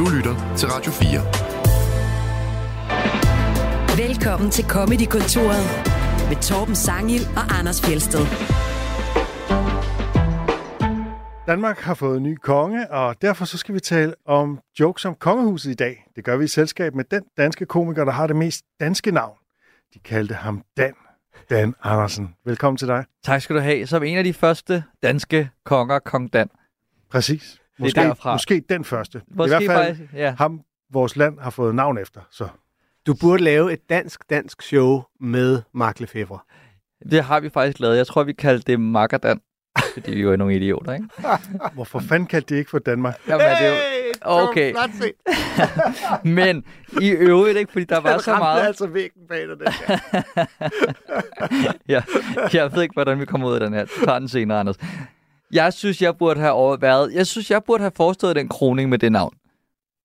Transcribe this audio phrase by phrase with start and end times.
[0.00, 1.20] Du lytter til Radio 4.
[4.06, 5.64] Velkommen til Comedy-kontoret
[6.28, 8.24] med Torben Sangil og Anders Fjelsted.
[11.46, 15.14] Danmark har fået en ny konge, og derfor så skal vi tale om jokes om
[15.14, 16.06] kongehuset i dag.
[16.16, 19.38] Det gør vi i selskab med den danske komiker, der har det mest danske navn.
[19.94, 20.94] De kaldte ham Dan.
[21.50, 22.34] Dan Andersen.
[22.44, 23.04] Velkommen til dig.
[23.24, 23.86] Tak skal du have.
[23.86, 26.48] Som en af de første danske konger, Kong Dan.
[27.10, 27.59] Præcis.
[27.80, 28.32] Måske, derfra.
[28.32, 29.20] måske den første.
[29.28, 30.34] Måske I hvert fald faktisk, ja.
[30.38, 30.60] ham,
[30.92, 32.20] vores land har fået navn efter.
[32.30, 32.48] Så
[33.06, 36.38] Du burde lave et dansk-dansk show med Mark Lefebvre.
[37.10, 37.96] Det har vi faktisk lavet.
[37.96, 39.40] Jeg tror, vi kaldte det Magadan.
[39.94, 41.06] Fordi vi var nogle idioter, ikke?
[41.74, 43.20] hvorfor fanden kaldte de ikke for Danmark?
[43.28, 43.74] Jamen, det er jo...
[44.22, 44.74] Okay.
[46.24, 46.64] Men
[47.00, 48.66] i øvrigt ikke, fordi der var så meget...
[48.66, 49.98] altså væggen bag dig, den der.
[51.94, 52.02] ja,
[52.52, 53.84] jeg ved ikke, hvordan vi kommer ud af den her.
[53.84, 54.76] Du tager den senere, Anders.
[55.52, 57.12] Jeg synes, jeg burde have overvejet...
[57.14, 59.34] Jeg synes, jeg burde have forestået den kroning med det navn.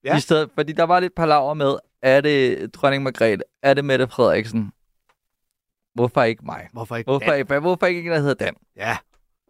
[0.03, 0.17] Ja.
[0.17, 3.43] I stedet, fordi der var lidt palaver med, er det dronning Margrethe?
[3.63, 4.71] Er det Mette Frederiksen?
[5.95, 6.67] Hvorfor ikke mig?
[6.73, 7.39] Hvorfor ikke Hvorfor Dan?
[7.39, 8.53] ikke, hvorfor ikke en, der hedder Dan?
[8.75, 8.97] Ja.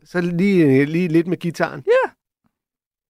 [0.05, 1.83] Så lige, lige lidt med gitaren.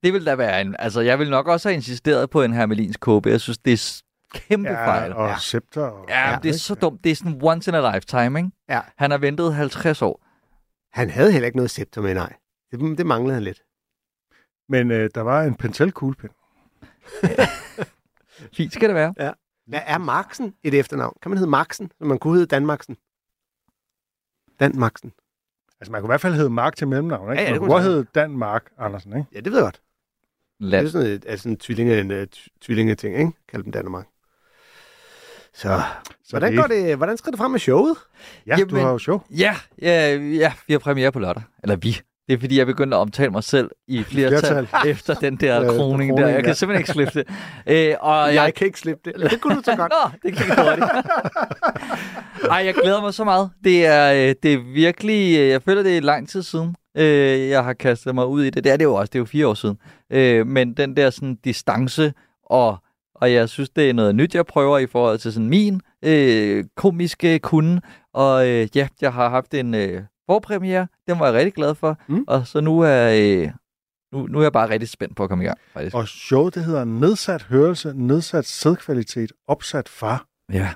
[0.04, 0.76] Det vil da være en...
[0.80, 3.30] Altså, jeg vil nok også have insisteret på en hermelins kåbe.
[3.30, 4.02] Jeg synes, det er
[4.40, 5.14] kæmpe fejl.
[5.14, 5.38] og Ja.
[5.40, 5.82] scepter.
[5.84, 6.58] Og, Ja, ja, det er ikke?
[6.58, 7.04] så dumt.
[7.04, 8.52] Det er sådan once in a lifetime, ikke?
[8.70, 8.82] Ja.
[8.98, 10.26] Han har ventet 50 år.
[10.94, 12.34] Han havde heller ikke noget scepter med, nej.
[12.72, 13.64] Det, det manglede han lidt.
[14.70, 16.30] Men øh, der var en pentel-kuglepen.
[18.58, 19.14] Fint skal det være.
[19.68, 21.18] Hvad er Marksen et efternavn?
[21.22, 22.98] Kan man hedde Marksen, så man kunne hedde Danmarksen?
[24.60, 25.14] Dan Marksen.
[25.80, 27.42] Altså, man kunne i hvert fald hedde Mark til mellemnavn, ikke?
[27.44, 29.30] Ja, ja, det man kunne godt hedde Dan Mark Andersen, ikke?
[29.34, 29.82] Ja, det ved jeg godt.
[30.62, 32.24] Det er sådan et, altså en tvillinge, en, uh,
[32.62, 33.32] tvillingeting, ikke?
[33.48, 34.06] Kald dem Danmark.
[35.54, 35.82] Så,
[36.24, 37.98] Så hvordan, det- går det, hvordan skal det frem med showet?
[38.46, 39.22] Ja, du Jamen- har jo show.
[39.30, 41.44] Ja, ja, ja, vi har premiere på lørdag.
[41.64, 42.02] Eller vi.
[42.28, 44.68] Det er fordi, jeg begyndte at omtale mig selv i flertal, Flertal.
[44.92, 46.28] efter den der Øh, kroning, der.
[46.28, 46.42] Jeg ja.
[46.42, 47.14] kan simpelthen ikke slippe
[47.68, 47.90] det.
[47.90, 49.32] Øh, og Jeg kan ikke slippe det.
[49.32, 49.92] Det kunne du så godt.
[50.04, 50.88] Nå, det kan jeg hurtigt.
[52.52, 53.50] Ej, jeg glæder mig så meget.
[53.64, 55.40] Det er, øh, det er virkelig...
[55.40, 58.50] øh, Jeg føler, det er lang tid siden, øh, jeg har kastet mig ud i
[58.50, 58.64] det.
[58.64, 59.10] Det er det jo også.
[59.14, 59.78] Det er jo fire år siden.
[60.12, 62.14] Øh, men den der sådan distance,
[62.46, 62.78] og,
[63.16, 66.64] og jeg synes, det er noget nyt, jeg prøver i forhold til sådan min øh,
[66.76, 67.82] komiske kunde.
[68.14, 70.88] Og øh, ja, jeg har haft en øh, forpremiere.
[71.08, 71.98] Den var jeg rigtig glad for.
[72.08, 72.24] Mm.
[72.28, 73.52] Og så nu er, øh,
[74.14, 75.96] nu, nu er jeg bare rigtig spændt på at komme i gang, faktisk.
[75.96, 80.26] Og showet, det hedder nedsat hørelse, nedsat sædkvalitet, opsat far.
[80.54, 80.74] Ja.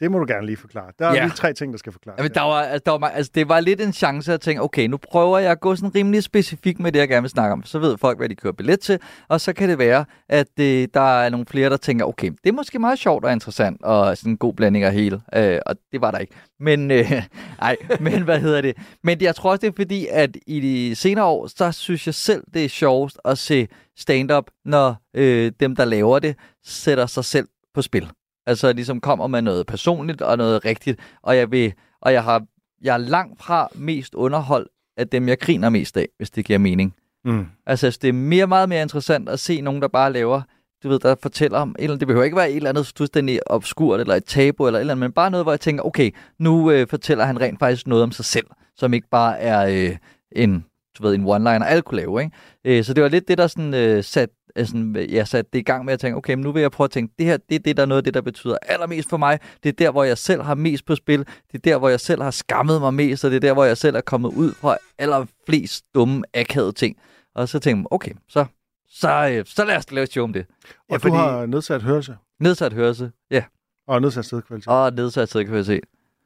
[0.00, 0.90] Det må du gerne lige forklare.
[0.98, 1.22] Der er Ja.
[1.24, 2.18] lige tre ting, der skal forklares.
[2.18, 4.86] Jamen, der var, altså, der var, altså, det var lidt en chance at tænke, okay,
[4.86, 7.64] nu prøver jeg at gå sådan rimelig specifik med det, jeg gerne vil snakke om.
[7.64, 8.98] Så ved folk, hvad de kører billet til,
[9.28, 12.48] og så kan det være, at øh, der er nogle flere, der tænker, okay, det
[12.48, 15.20] er måske meget sjovt og interessant, og sådan en god blanding af hele.
[15.34, 16.34] Øh, og det var der ikke.
[16.60, 17.12] Men, øh,
[17.62, 18.76] ej, men hvad hedder det?
[19.04, 22.14] Men jeg tror også, det er fordi, at i de senere år, så synes jeg
[22.14, 27.24] selv, det er sjovest at se stand-up, når øh, dem, der laver det, sætter sig
[27.24, 28.08] selv på spil.
[28.48, 32.42] Altså ligesom kommer med noget personligt og noget rigtigt, og jeg vil, og jeg har,
[32.82, 36.58] jeg er langt fra mest underholdt af dem, jeg griner mest af, hvis det giver
[36.58, 36.94] mening.
[37.24, 37.46] Mm.
[37.66, 40.42] Altså, det er mere, meget mere interessant at se nogen, der bare laver,
[40.82, 44.00] du ved, der fortæller om, eller det behøver ikke være et eller andet fuldstændig obskurt,
[44.00, 46.70] eller et tabu, eller et eller andet, men bare noget, hvor jeg tænker, okay, nu
[46.70, 49.96] øh, fortæller han rent faktisk noget om sig selv, som ikke bare er øh,
[50.32, 50.64] en,
[50.98, 52.36] du ved, en one-liner, alle kunne lave, ikke?
[52.64, 54.34] Øh, så det var lidt det, der sådan, øh, sat, øh,
[54.66, 56.84] sådan, jeg satte det i gang med at tænke, okay, men nu vil jeg prøve
[56.84, 59.08] at tænke, det her, det er det, der er noget af det, der betyder allermest
[59.08, 59.38] for mig.
[59.62, 61.18] Det er der, hvor jeg selv har mest på spil.
[61.18, 63.64] Det er der, hvor jeg selv har skammet mig mest, og det er der, hvor
[63.64, 66.96] jeg selv er kommet ud fra allerflest dumme, akavede ting.
[67.34, 68.44] Og så tænkte jeg, okay, så,
[68.90, 70.46] så, øh, så lad os lave et show om det.
[70.48, 73.42] Og Ja, du fordi- har nedsat hørelse Nedsat hørelse, ja,
[73.88, 74.68] og nedsat sædkvalitet.
[74.68, 75.80] og nedsat sædkvalitet.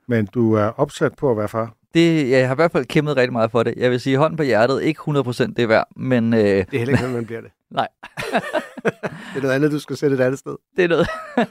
[0.08, 1.74] Men du er opsat på at være far.
[1.94, 3.74] Det, jeg har i hvert fald kæmpet rigtig meget for det.
[3.76, 6.78] Jeg vil sige, hånden på hjertet, ikke 100% det er værd, men øh, Det er
[6.78, 7.50] heller ikke, man bliver det.
[7.72, 7.88] Nej.
[9.34, 10.56] det er noget andet, du skal sætte et andet sted.
[10.76, 11.06] det er noget,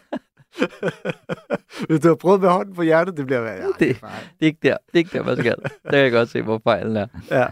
[1.89, 3.41] Hvis du har prøvet med hånden på hjertet, det bliver...
[3.41, 3.93] Ja, det, Det- er
[4.39, 5.55] det er ikke der, det er ikke der, man skal.
[5.83, 7.07] Der kan jeg godt se, hvor fejlen er.
[7.31, 7.45] Ja.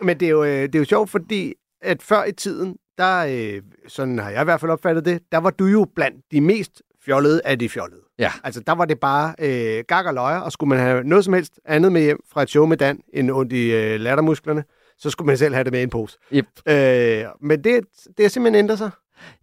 [0.00, 3.24] Men det er, jo, øh, det er jo sjovt, fordi at før i tiden, der,
[3.28, 6.40] øh, sådan har jeg i hvert fald opfattet det, der var du jo blandt de
[6.40, 8.00] mest fjollede af de fjollede.
[8.18, 8.30] Ja.
[8.44, 11.34] Altså, der var det bare øh, gag og løjer, og skulle man have noget som
[11.34, 14.64] helst andet med hjem fra et show med Dan, end ondt i øh, lattermusklerne,
[15.00, 16.18] så skulle man selv have det med i en pose.
[16.32, 16.46] Yep.
[16.66, 18.90] Øh, men det, det har simpelthen ændret sig.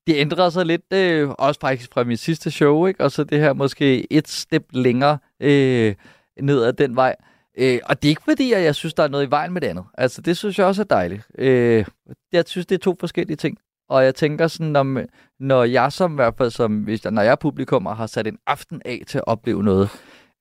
[0.07, 3.03] Det ændrede sig lidt, øh, også faktisk fra mit sidste show, ikke?
[3.03, 5.95] og så det her måske et step længere øh,
[6.41, 7.15] ned ad den vej.
[7.57, 9.61] Øh, og det er ikke fordi, at jeg synes, der er noget i vejen med
[9.61, 9.85] det andet.
[9.97, 11.21] Altså, det synes jeg også er dejligt.
[11.37, 11.85] Øh,
[12.31, 13.57] jeg synes, det er to forskellige ting.
[13.89, 14.97] Og jeg tænker sådan, om,
[15.39, 18.07] når jeg som i hvert fald, som, hvis jeg, når jeg er publikum og har
[18.07, 19.89] sat en aften af til at opleve noget,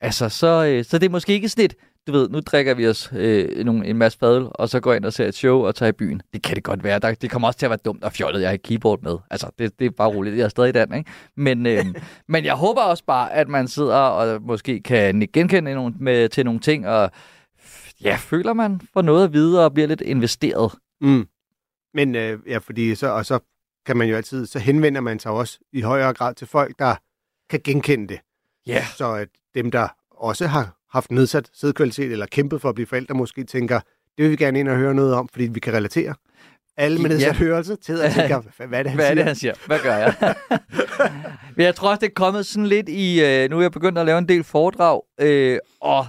[0.00, 1.74] altså, så, øh, så det er måske ikke sådan et,
[2.06, 4.96] du ved, nu drikker vi os øh, nogle, en masse fadøl, og så går jeg
[4.96, 6.22] ind og ser et show og tager i byen.
[6.32, 6.98] Det kan det godt være.
[6.98, 9.18] Der, det kommer også til at være dumt og fjollet, jeg har et keyboard med.
[9.30, 10.36] Altså, det, det er bare roligt.
[10.36, 11.10] Jeg er stadig den, ikke?
[11.36, 11.84] Men, øh,
[12.28, 16.44] men jeg håber også bare, at man sidder og måske kan genkende nogle, med, til
[16.44, 17.10] nogle ting, og
[18.02, 20.72] ja, føler man får noget at vide og bliver lidt investeret.
[21.00, 21.28] Mm.
[21.94, 23.38] Men øh, ja, fordi så, og så
[23.86, 26.94] kan man jo altid, så henvender man sig også i højere grad til folk, der
[27.50, 28.20] kan genkende det.
[28.66, 28.84] Ja.
[28.96, 33.14] Så at dem, der også har haft nedsat sædkvalitet eller kæmpet for at blive forældre,
[33.14, 33.80] måske tænker,
[34.16, 36.14] det vil vi gerne ind og høre noget om, fordi vi kan relatere.
[36.76, 37.32] Alle med nedsat Ja.
[37.32, 38.34] hørelse til at tænke,
[38.68, 39.14] hvad er det, han Hvad er siger?
[39.14, 39.54] det, han siger?
[39.66, 40.14] Hvad gør jeg?
[41.56, 43.24] Men jeg tror også, det er kommet sådan lidt i...
[43.24, 46.06] Øh, nu er jeg begyndt at lave en del foredrag, øh, og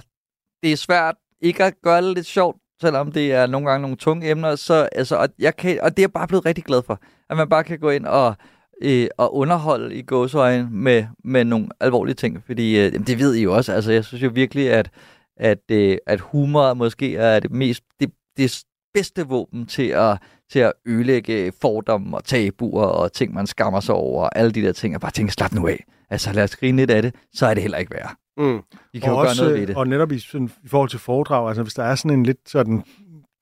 [0.62, 3.96] det er svært ikke at gøre det lidt sjovt, selvom det er nogle gange nogle
[3.96, 4.56] tunge emner.
[4.56, 7.36] Så, altså, og, jeg kan, og det er jeg bare blevet rigtig glad for, at
[7.36, 8.34] man bare kan gå ind og,
[8.82, 12.42] øh, og underholde i gåsøjne med, med nogle alvorlige ting.
[12.46, 13.72] Fordi øh, det ved I jo også.
[13.72, 14.90] Altså, jeg synes jo virkelig, at,
[15.36, 17.84] at, øh, at humor måske er det mest...
[18.00, 18.64] Det, det
[18.94, 20.18] bedste våben til at,
[20.50, 24.62] til at ødelægge fordomme og tabuer og ting, man skammer sig over, og alle de
[24.62, 25.84] der ting, og bare tænke, slap nu af.
[26.10, 28.14] Altså lad os grine lidt af det, så er det heller ikke værd.
[28.36, 28.60] Mm.
[28.92, 29.76] Vi kan og, jo gøre også, noget ved det.
[29.76, 32.38] og netop i, sådan, i forhold til foredrag, altså hvis der er sådan en lidt
[32.46, 32.84] sådan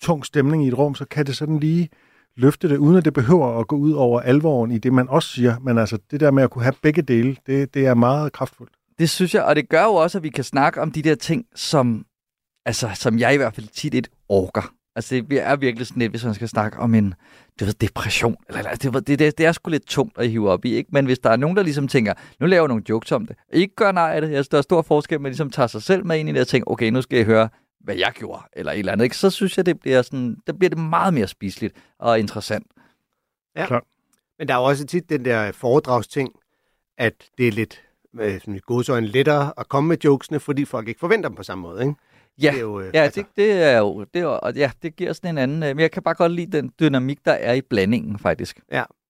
[0.02, 1.88] tung stemning i et rum, så kan det sådan lige
[2.36, 5.28] løfte det, uden at det behøver at gå ud over alvoren i det, man også
[5.28, 5.56] siger.
[5.58, 8.72] Men altså, det der med at kunne have begge dele, det, det er meget kraftfuldt.
[8.98, 11.14] Det synes jeg, og det gør jo også, at vi kan snakke om de der
[11.14, 12.06] ting, som,
[12.66, 14.72] altså, som jeg i hvert fald tit et orker.
[14.96, 17.14] Altså, det er virkelig sådan lidt, hvis man skal snakke om en
[17.60, 18.36] du ved, depression.
[18.48, 20.90] Eller, eller, det, det, det, det er sgu lidt tungt at hive op i, ikke?
[20.92, 23.36] Men hvis der er nogen, der ligesom tænker, nu laver jeg nogle jokes om det,
[23.52, 26.06] ikke gør nej af det, altså, der er stor forskel, men ligesom tager sig selv
[26.06, 27.48] med ind i det og tænker, okay, nu skal jeg høre,
[27.86, 29.16] hvad jeg gjorde, eller et eller andet, ikke?
[29.16, 32.66] så synes jeg, det bliver, sådan, der bliver det meget mere spiseligt og interessant.
[34.38, 36.32] Men der er jo også tit den der foredragsting,
[36.98, 37.82] at det er lidt
[38.20, 41.42] øh, sådan i godsøjne lettere at komme med jokesene, fordi folk ikke forventer dem på
[41.42, 41.94] samme måde, ikke?
[42.42, 44.54] Ja, Det er jo, øh, ja altså- det, det er jo, det er, jo- og
[44.54, 47.18] ja, det giver sådan en anden, øh, men jeg kan bare godt lide den dynamik,
[47.24, 48.60] der er i blandingen, faktisk.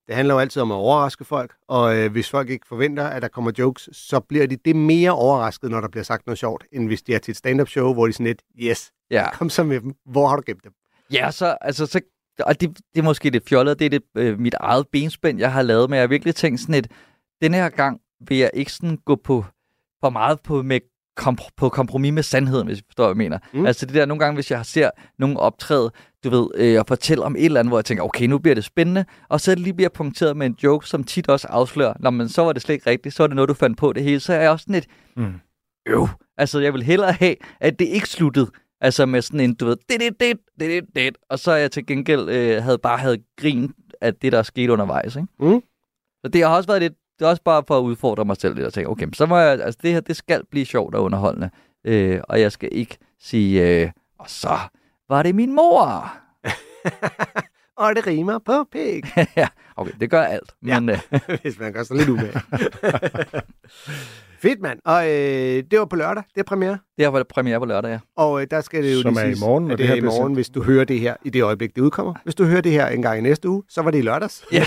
[0.07, 3.23] Det handler jo altid om at overraske folk, og øh, hvis folk ikke forventer, at
[3.23, 6.65] der kommer jokes, så bliver de det mere overrasket, når der bliver sagt noget sjovt,
[6.73, 9.31] end hvis de er til et stand-up show, hvor de sådan lidt, yes, Ja.
[9.31, 9.95] kom så med dem.
[10.07, 10.73] Hvor har du gemt dem?
[11.13, 12.01] Ja, så, altså, så,
[12.41, 15.53] og det, det er måske lidt fjollet, det er det, øh, mit eget benspænd, jeg
[15.53, 16.91] har lavet, men jeg har virkelig tænkt sådan et,
[17.43, 19.45] den her gang vil jeg ikke sådan gå på
[20.01, 20.81] for meget på, med
[21.21, 23.39] kompr- på kompromis med sandheden, hvis I forstår, hvad jeg mener.
[23.53, 23.67] Mm.
[23.67, 25.91] Altså det der, nogle gange, hvis jeg ser nogen optræde,
[26.25, 28.55] du ved, øh, og fortælle om et eller andet, hvor jeg tænker, okay, nu bliver
[28.55, 32.11] det spændende, og så lige bliver punkteret med en joke, som tit også afslører, Nå,
[32.11, 34.03] men så var det slet ikke rigtigt, så var det noget, du fandt på det
[34.03, 34.87] hele, så er jeg også sådan et,
[35.17, 35.33] Mm.
[35.89, 36.09] øv.
[36.39, 38.51] Altså, jeg vil hellere have, at det ikke sluttede.
[38.81, 41.57] Altså med sådan en, du ved, det, det, det, det, det, det, og så er
[41.57, 45.29] jeg til gengæld øh, havde bare havde grin af det, der skete undervejs, ikke?
[45.41, 45.61] Mm.
[46.25, 48.55] Så det har også været lidt, det er også bare for at udfordre mig selv
[48.55, 50.95] lidt og tænke, okay, men så må jeg, altså det her, det skal blive sjovt
[50.95, 51.51] og underholdende.
[51.85, 54.59] Øh, og jeg skal ikke sige, øh, og så
[55.09, 56.13] var det min mor.
[57.79, 59.05] og det rimer på pik,
[59.37, 60.55] ja, okay, det gør alt.
[60.67, 60.81] Ja.
[60.81, 60.99] Men øh,
[61.43, 62.41] hvis man gør sig lidt umage.
[64.39, 64.79] Fedt, mand.
[64.85, 66.79] Og øh, det var på lørdag, det er premiere.
[66.97, 67.99] det har været premiere på lørdag, ja.
[68.17, 69.95] Og øh, der skal det jo Som lige er i morgen, når det, det her
[69.95, 72.15] er i morgen, hvis du hører det her i det øjeblik, det udkommer.
[72.25, 74.45] Hvis du hører det her en gang i næste uge, så var det i lørdags.
[74.53, 74.65] ja.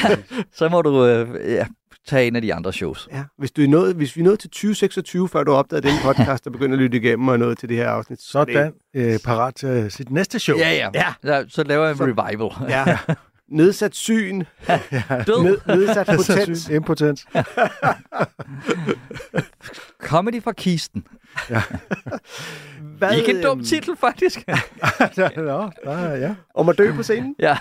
[0.51, 1.67] Så må du øh, ja,
[2.07, 3.07] tage en af de andre shows.
[3.11, 5.95] Ja, hvis, du er nået, hvis vi er nået til 2026, før du opdagede den
[6.03, 8.19] podcast, og begynder at lytte igennem og nået til det her afsnit.
[8.35, 8.73] er det- Sådan,
[9.13, 10.57] øh, parat til sit næste show.
[10.57, 10.89] Ja, ja.
[10.93, 11.13] Ja.
[11.23, 12.69] Så, så laver jeg en Så- revival.
[12.69, 12.97] Ja.
[13.51, 14.39] Nedsat syn,
[15.27, 15.43] Død.
[15.43, 16.69] ned, nedsat potens.
[16.69, 17.25] Impotens.
[20.01, 21.03] Comedy fra kisten.
[22.97, 24.43] Hvad, Ikke en dum titel, faktisk.
[25.37, 26.35] Nå, der, ja.
[26.55, 27.35] Om at dø på scenen.
[27.39, 27.57] ja.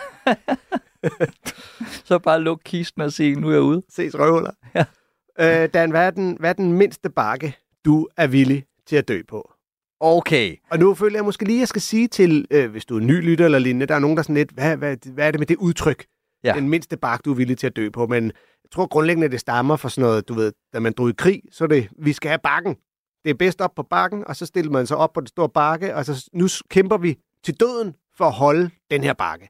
[2.09, 3.83] så bare luk kisten og sige, nu er jeg ude.
[3.89, 4.51] Ses røvhuller.
[4.75, 4.85] Ja.
[5.41, 9.09] Øh, Dan, hvad er, den, hvad er den mindste bakke, du er villig til at
[9.09, 9.53] dø på?
[10.01, 10.57] Okay.
[10.71, 13.01] Og nu føler jeg måske lige, at jeg skal sige til, øh, hvis du er
[13.01, 15.31] ny lytter eller lignende, der er nogen, der er sådan lidt, hvad, hvad, hvad er
[15.31, 16.07] det med det udtryk?
[16.45, 16.53] Ja.
[16.53, 18.07] Den mindste bakke, du er villig til at dø på.
[18.07, 21.13] Men jeg tror grundlæggende, det stammer fra sådan noget, du ved, da man drog i
[21.19, 22.77] krig, så er det, vi skal have bakken.
[23.25, 25.49] Det er bedst op på bakken, og så stiller man sig op på den store
[25.49, 29.49] bakke, og så nu kæmper vi til døden for at holde den her bakke.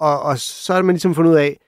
[0.00, 1.58] Og, og så har man ligesom fundet ud af,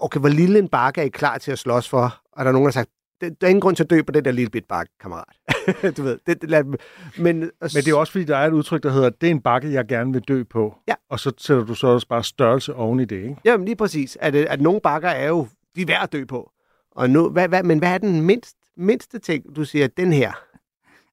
[0.00, 2.20] okay, hvor lille en bakke er I klar til at slås for?
[2.32, 4.02] Og der er nogen, der har sagt, "Det- der er ingen grund til at dø
[4.02, 5.24] på den der lille bit bakke, kammerat.
[5.96, 6.78] du ved, det, det, lad, men,
[7.18, 9.72] Men det er også fordi, der er et udtryk, der hedder, det er en bakke,
[9.72, 10.74] jeg gerne vil dø på.
[10.88, 10.94] Ja.
[11.10, 13.36] Og så sætter du så også bare størrelse oven i det, ikke?
[13.44, 14.18] Jamen lige præcis.
[14.20, 16.50] At, øh, at nogle bakker er jo, de er værd at dø på.
[16.96, 20.32] Og nu, hvad, hvad, men hvad er den mindst, mindste ting, du siger, den her?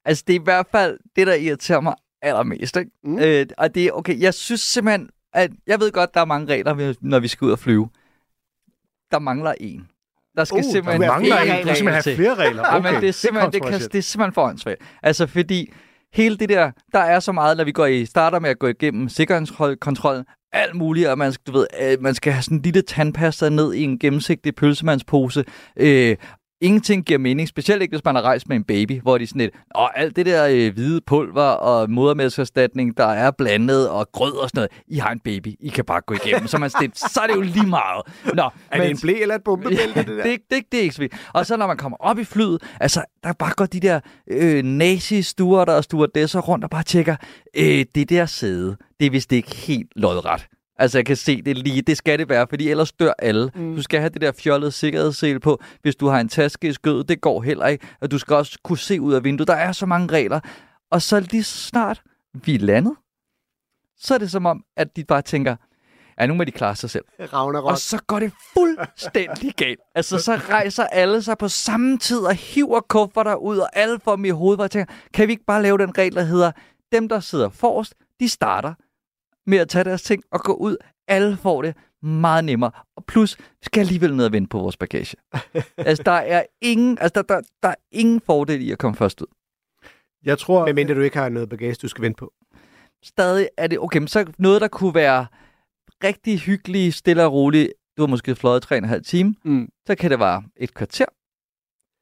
[0.04, 2.76] Altså, det er i hvert fald det, der irriterer mig allermest.
[2.76, 2.90] Ikke?
[3.04, 3.10] Mm.
[3.10, 3.18] Mm.
[3.18, 6.52] Øh, og det er, okay, jeg synes simpelthen, at jeg ved godt, der er mange
[6.52, 7.88] regler, når vi skal ud og flyve.
[9.10, 9.88] Der mangler en.
[10.36, 11.48] Der skal Uh, der simpelthen mangler én en.
[11.56, 12.62] Du skal simpelthen have flere regler.
[12.66, 14.80] Ja, Okay, men det er simpelthen, det, kan, det er simpelthen for åndssvagt.
[15.02, 15.72] Altså, fordi
[16.12, 18.66] hele det der, der er så meget, når vi går i, starter med at gå
[18.66, 22.62] igennem sikkerhedskontrollen, alt muligt, og man, skal- du ved, øh, man skal have sådan en
[22.62, 25.44] lille tandpasta ned i en gennemsigtig pølsemandspose.
[25.76, 26.16] Øh,
[26.60, 29.40] ingenting giver mening, specielt ikke, hvis man har rejst med en baby, hvor de sådan
[29.40, 34.32] lidt, og alt det der øh, hvide pulver og modermælkserstatning, der er blandet, og grød
[34.32, 36.46] og sådan noget, I har en baby, I kan bare gå igennem.
[36.46, 38.02] Så, man sådan så er det jo lige meget.
[38.34, 40.22] Nå, Er det en blæ eller et bombebælte, det der?
[40.22, 41.08] det, det, det er ikke så.
[41.32, 44.00] Og så når man kommer op i flyet, altså, der bare går de der
[44.30, 47.16] øh, nazi-stuer, der og stewardesser rundt og bare tjekker,
[47.56, 50.46] øh, det der sæde, det er vist ikke helt lodret.
[50.80, 51.82] Altså, jeg kan se det lige.
[51.82, 53.50] Det skal det være, fordi ellers dør alle.
[53.54, 53.76] Mm.
[53.76, 55.60] Du skal have det der fjollede sikkerhedssel på.
[55.82, 57.86] Hvis du har en taske i skødet, det går heller ikke.
[58.00, 59.48] Og du skal også kunne se ud af vinduet.
[59.48, 60.40] Der er så mange regler.
[60.90, 62.02] Og så lige snart
[62.34, 62.96] vi er landet,
[63.98, 65.56] så er det som om, at de bare tænker,
[66.20, 67.04] ja, nu må de klare sig selv.
[67.32, 67.70] Ragnarok.
[67.70, 69.80] Og så går det fuldstændig galt.
[69.94, 74.16] Altså, så rejser alle sig på samme tid og hiver kufferter ud, og alle får
[74.16, 76.52] dem i hovedet, hvor jeg tænker, kan vi ikke bare lave den regel, der hedder,
[76.92, 78.74] dem, der sidder forrest, de starter
[79.50, 80.76] med at tage deres ting og gå ud.
[81.08, 82.70] Alle får det meget nemmere.
[82.96, 85.16] Og plus, vi skal alligevel ned og vente på vores bagage.
[85.76, 89.20] altså, der er ingen, altså, der, der, der er ingen fordel i at komme først
[89.20, 89.26] ud.
[90.24, 92.32] Jeg tror, Men mindre du ikke har noget bagage, du skal vente på.
[93.04, 95.26] Stadig er det, okay, men så noget, der kunne være
[96.04, 97.72] rigtig hyggeligt, stille og roligt.
[97.96, 99.34] Du har måske fløjet 3,5 time.
[99.44, 99.68] Mm.
[99.86, 101.04] så kan det være et kvarter.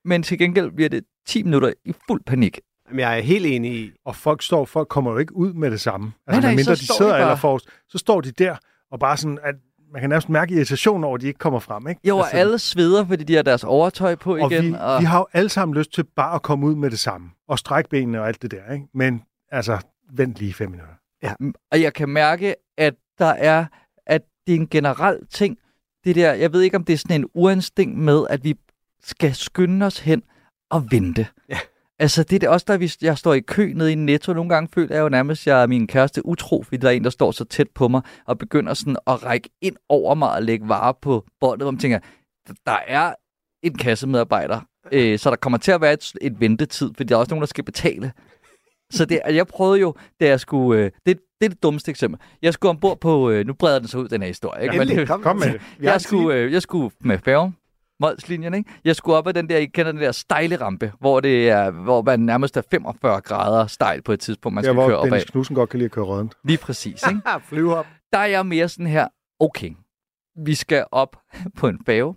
[0.09, 2.61] Men til gengæld bliver det 10 minutter i fuld panik.
[2.90, 5.71] Men jeg er helt enig i, og folk står, folk kommer jo ikke ud med
[5.71, 6.12] det samme.
[6.26, 8.57] Altså, Nej, nej, medmindre så de står de sidder bare- allerforrest, så står de der
[8.90, 9.54] og bare sådan, at
[9.92, 11.88] man kan nærmest mærke irritation over, at de ikke kommer frem.
[11.88, 12.00] Ikke?
[12.04, 14.64] Jo, og alle sveder, fordi de har deres overtøj på og igen.
[14.64, 14.68] vi,
[14.99, 17.30] vi har jo alle sammen lyst til bare at komme ud med det samme.
[17.49, 18.73] Og strække benene og alt det der.
[18.73, 18.87] Ikke?
[18.95, 19.78] Men altså,
[20.12, 20.95] vent lige fem minutter.
[21.73, 23.66] og jeg kan mærke, at der er,
[24.07, 25.59] at det er en generel ting.
[26.04, 28.54] Det der, jeg ved ikke, om det er sådan en uinstinkt med, at vi
[29.02, 30.23] skal skynde os hen
[30.71, 31.26] og vente.
[31.49, 31.59] Ja.
[32.00, 34.33] Altså, det er det også, der vi, jeg står i kø nede i Netto.
[34.33, 36.93] Nogle gange føler jeg jo nærmest, at jeg er min kæreste utro, fordi der er
[36.93, 40.33] en, der står så tæt på mig og begynder sådan at række ind over mig
[40.33, 41.99] og lægge varer på båndet, hvor man tænker,
[42.67, 43.14] der er
[43.62, 44.61] en kassemedarbejder,
[44.93, 47.43] øh, så der kommer til at være et, et ventetid, fordi der er også nogen,
[47.43, 48.12] der skal betale.
[48.93, 50.81] Så det, jeg prøvede jo, da jeg skulle...
[50.83, 52.21] Øh, det, det er det dummeste eksempel.
[52.43, 53.31] Jeg skulle ombord på...
[53.31, 54.62] Øh, nu breder den sig ud, den her historie.
[54.62, 54.75] Ikke?
[54.75, 55.61] Endelig, Men- kom, Kom med det.
[55.81, 57.57] Jeg, skulle, øh, jeg skulle med færgen,
[58.00, 58.71] Molslinjen, ikke?
[58.85, 61.71] Jeg skulle op ad den der, I kender den der stejle rampe, hvor, det er,
[61.71, 65.07] hvor man nærmest er 45 grader stejl på et tidspunkt, man skal køre hvor op
[65.07, 65.11] ad.
[65.11, 66.33] Dennis Knudsen godt kan lide at køre rødden.
[66.45, 67.21] Lige præcis, ikke?
[67.49, 67.87] Flyvehop.
[68.12, 69.09] Der er jeg mere sådan her,
[69.40, 69.71] okay,
[70.45, 71.17] vi skal op
[71.57, 72.14] på en færge.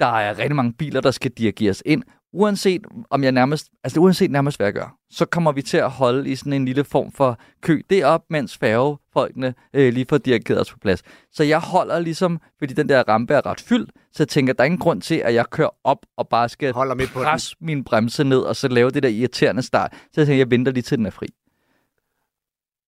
[0.00, 2.02] Der er rigtig mange biler, der skal dirigeres ind.
[2.32, 5.90] Uanset om jeg nærmest, altså uanset nærmest hvad jeg gør, så kommer vi til at
[5.90, 10.60] holde i sådan en lille form for kø derop, mens færgefolkene øh, lige får dirigeret
[10.60, 11.02] os på plads.
[11.32, 14.62] Så jeg holder ligesom, fordi den der rampe er ret fyldt, så jeg tænker, der
[14.62, 17.26] er ingen grund til, at jeg kører op og bare skal Holder midt på den.
[17.26, 19.92] presse min bremse ned, og så lave det der irriterende start.
[19.92, 21.26] Så jeg tænker, jeg venter lige til den er fri.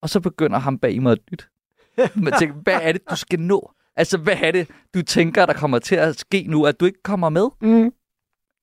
[0.03, 1.45] Og så begynder ham bag mig at lytte.
[2.25, 3.73] Man tænker, hvad er det, du skal nå?
[3.97, 7.03] Altså, hvad er det, du tænker, der kommer til at ske nu, at du ikke
[7.03, 7.47] kommer med?
[7.61, 7.93] Mm.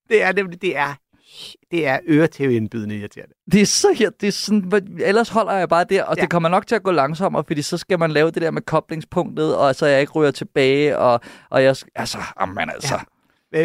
[0.10, 0.94] Det er nemlig, det er,
[1.72, 3.34] det er øretæveindbydende irriterende.
[3.52, 6.22] Det er så her, det er sådan, ellers holder jeg bare der, og ja.
[6.22, 8.62] Det kommer nok til at gå langsommere, fordi så skal man lave det der med
[8.62, 12.96] koblingspunktet, og så jeg ikke ryger tilbage, og, og jeg, altså, amen altså.
[12.96, 13.02] Ja.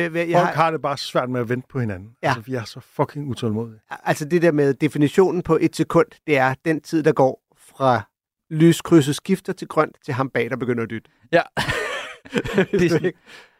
[0.06, 2.08] Øh, Jeg, jeg Folk har, har det bare svært med at vente på hinanden.
[2.22, 2.28] Ja.
[2.28, 3.80] Altså, vi er så fucking utålmodige.
[4.04, 7.42] altså det der med definitionen på et sekund, det er den tid, der går
[7.76, 8.02] fra
[8.50, 11.10] lyskrydset skifter til grønt, til ham bag, der begynder at dytte.
[11.32, 11.42] Ja.
[12.72, 13.12] det, er sådan,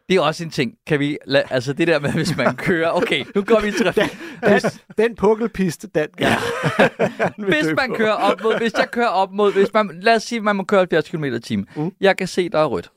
[0.08, 0.74] det er også en ting.
[0.86, 3.72] Kan vi la- altså det der med, hvis man kører, okay, nu går vi i
[3.72, 4.18] trafik.
[4.44, 4.60] Den,
[4.98, 6.36] den pukkelpiste, den ja.
[7.48, 10.36] Hvis man kører op mod, hvis jeg kører op mod, hvis man, lad os sige,
[10.36, 11.66] at man må køre 70 km i timen.
[11.76, 11.82] Mm.
[11.82, 11.92] Mm.
[12.00, 12.90] Jeg kan se, der er rødt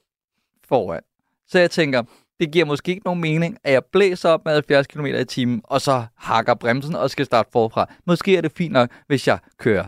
[0.67, 1.01] foran.
[1.47, 2.03] Så jeg tænker,
[2.39, 5.61] det giver måske ikke nogen mening, at jeg blæser op med 70 km i timen,
[5.63, 7.89] og så hakker bremsen og skal starte forfra.
[8.05, 9.85] Måske er det fint nok, hvis jeg kører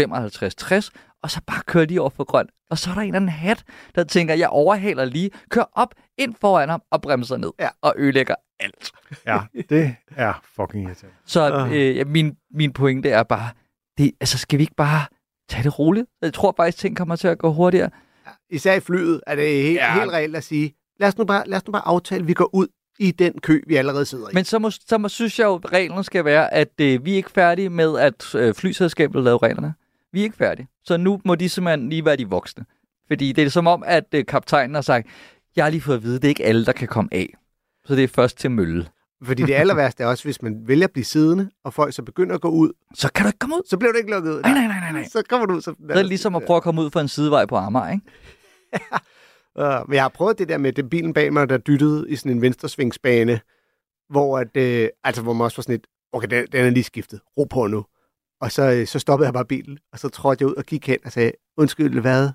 [0.00, 0.88] 55-60,
[1.22, 2.50] og så bare kører lige over for grønt.
[2.70, 5.94] Og så er der en eller anden hat, der tænker, jeg overhaler lige, kører op
[6.18, 7.50] ind foran ham og bremser ned.
[7.60, 7.68] Ja.
[7.82, 8.90] Og ødelægger alt.
[9.26, 11.16] Ja, det er fucking irriterende.
[11.26, 11.72] Så Ah.
[11.72, 13.50] øh, ja, min, min pointe er bare,
[13.98, 15.06] det, altså skal vi ikke bare
[15.48, 16.06] tage det roligt?
[16.22, 17.90] Jeg tror faktisk, ting kommer til at gå hurtigere.
[18.50, 19.94] Især i flyet er det helt, Ja.
[19.94, 20.00] ja.
[20.00, 22.34] helt reelt at sige, lad os, nu bare, lad os nu bare aftale, at vi
[22.34, 22.66] går ud
[22.98, 24.34] i den kø, vi allerede sidder i.
[24.34, 27.12] Men så, må, så må, synes jeg jo, at reglen skal være, at øh, vi
[27.12, 29.74] er ikke færdige med, at øh, flyselskabet laver reglerne.
[30.12, 30.68] Vi er ikke færdige.
[30.84, 32.64] Så nu må de simpelthen lige være de voksne.
[33.08, 35.06] Fordi det er som om, at øh, kaptajnen har sagt,
[35.56, 37.34] jeg har lige fået at vide, det er ikke alle, der kan komme af.
[37.84, 38.88] Så det er først til mølle.
[39.24, 42.02] Fordi det aller værste er også, hvis man vælger at blive siddende, og folk så
[42.02, 43.62] begynder at gå ud, Så kan du ikke komme ud.
[43.68, 44.40] så bliver du ikke lukket ud.
[44.40, 45.04] Nej, nej, nej, nej, nej.
[45.04, 45.60] Så kommer du ud.
[45.60, 48.04] Så, Det er ligesom at prøve at komme ud for en sidevej på Amager, ikke?
[49.60, 52.16] Uh, men jeg har prøvet det der med den bilen bag mig, der dyttede i
[52.16, 53.40] sådan en venstresvingsbane,
[54.10, 56.84] hvor, at, øh, altså, hvor man også var sådan lidt, okay, den, den er lige
[56.84, 57.20] skiftet.
[57.38, 57.84] Ro på nu.
[58.40, 60.86] Og så, øh, så stoppede jeg bare bilen, og så trådte jeg ud og gik
[60.86, 62.30] hen og sagde, undskyld, hvad?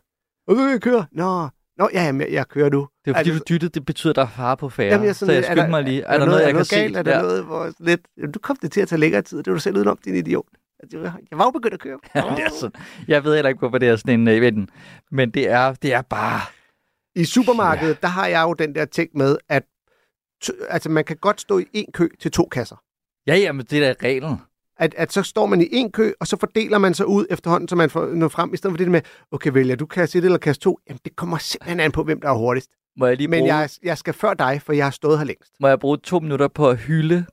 [0.48, 1.06] Og vil jeg køre?
[1.12, 2.88] Nå, Nå ja, jamen, jeg, jeg kører nu.
[3.06, 4.88] Det er fordi, Altså- du dyttede, det betyder, at der er fare på færre.
[4.92, 6.02] Jamen, jeg er så sådan jeg lidt, er skyndte der- mig lige.
[6.02, 6.86] Er, der noget, jeg er kan noget se?
[7.00, 7.22] Er der Ja.
[7.22, 8.02] noget, hvor lidt...
[8.18, 9.38] Jamen, du kom det til at tage længere tid.
[9.38, 10.46] Det var du selv udenom, din idiot.
[10.92, 12.00] Jeg var jo begyndt at køre.
[12.16, 14.70] Jamen, det er sådan, jeg ved heller ikke, hvorfor det er sådan en event.
[15.12, 16.42] Men det er, det er bare...
[17.16, 19.64] I supermarkedet, der har jeg jo den der ting med, at
[20.70, 22.76] altså, man kan godt stå i en kø til to kasser.
[23.28, 24.38] Ja, jamen, det er da reglen.
[24.78, 27.68] At, at så står man i en kø, og så fordeler man sig ud efterhånden,
[27.68, 29.02] så man får nå frem, i stedet for det med,
[29.32, 30.80] okay, vælger du kasse 1 eller kasse 2?
[30.90, 32.70] Jamen, det kommer simpelthen an på, hvem der er hurtigst.
[32.98, 35.26] Må jeg lige Men bruge, jeg, jeg skal før dig, for jeg har stået her
[35.26, 35.52] længst.
[35.60, 37.26] må jeg bruge to minutter på at hylde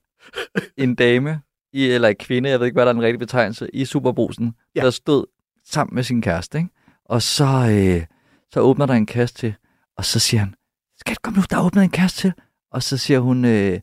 [0.76, 1.40] en dame,
[1.73, 4.44] i, eller en kvinde, jeg ved ikke, hvad der er den rigtige betegnelse, i Superbrusen,
[4.75, 4.80] Ja.
[4.80, 4.85] ja.
[4.85, 5.25] der stod
[5.64, 6.70] sammen med sin kæreste, ikke?
[7.04, 8.06] Og så, øh,
[8.52, 9.54] så åbner der en kasse til,
[9.97, 10.54] og så siger han,
[10.99, 12.32] skat, kom nu, der er åbnet en kasse til.
[12.73, 13.80] Og så siger hun, øh,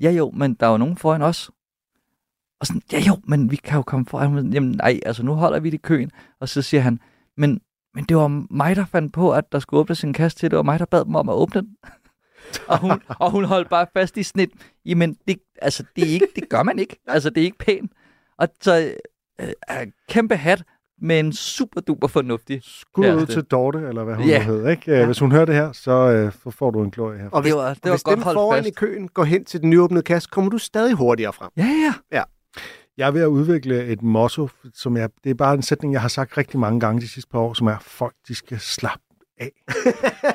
[0.00, 1.50] ja jo, men der er jo nogen foran os.
[2.60, 4.52] Og sådan, ja jo, men vi kan jo komme foran.
[4.52, 6.10] Jamen nej, altså nu holder vi det i køen.
[6.40, 7.00] Og så siger han,
[7.36, 7.60] men,
[7.94, 10.50] men det var mig, der fandt på, at der skulle åbnes en kasse til.
[10.50, 11.76] Det var mig, der bad dem om at åbne den.
[12.68, 14.50] og, hun, og hun holdt bare fast i snit.
[14.86, 16.96] Jamen, det, altså, det, er ikke, det gør man ikke.
[17.06, 17.92] Altså, det er ikke pænt.
[18.38, 18.94] Og så
[19.40, 20.62] øh, øh, kæmpe hat
[21.02, 22.60] med en super duper fornuftig.
[22.64, 24.30] Skud ud til Dorte, eller hvad hun Ja.
[24.34, 24.42] yeah.
[24.46, 24.70] hedder.
[24.70, 24.92] Ikke?
[24.92, 25.06] Ja.
[25.06, 27.28] Hvis hun hører det her, så, øh, så får du en glorie her.
[27.30, 28.68] Og hvis, Det var, det og var hvis godt dem foran fast.
[28.68, 31.50] i køen går hen til den nyåbnede kasse, kommer du stadig hurtigere frem.
[31.56, 32.22] Ja, ja.
[32.96, 36.00] Jeg er ved at udvikle et motto, som jeg, det er bare en sætning, jeg
[36.00, 39.04] har sagt rigtig mange gange de sidste par år, som er, folk de skal slappe
[39.38, 39.50] af.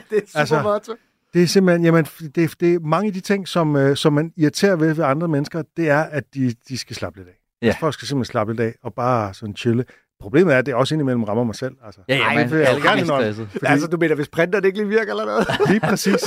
[0.09, 0.95] det er super Altså, motto.
[1.33, 4.13] Det er simpelthen, jamen, det, er- det er mange af de ting, som, øh, som
[4.13, 7.39] man irriterer ved ved andre mennesker, det er, at de, de skal slappe lidt af.
[7.61, 7.67] Ja.
[7.67, 9.85] Altså, folk skal simpelthen slappe lidt af og bare sådan chille.
[10.21, 11.75] Problemet er, at det også indimellem rammer mig selv.
[11.85, 12.01] Altså.
[12.09, 13.03] Ja, ja, Ej, man, jeg er indrømme.
[13.05, 13.47] stresset.
[13.51, 15.47] Fordi Altså, du mener, hvis printeren ikke lige virker eller noget?
[15.69, 16.19] lige præcis,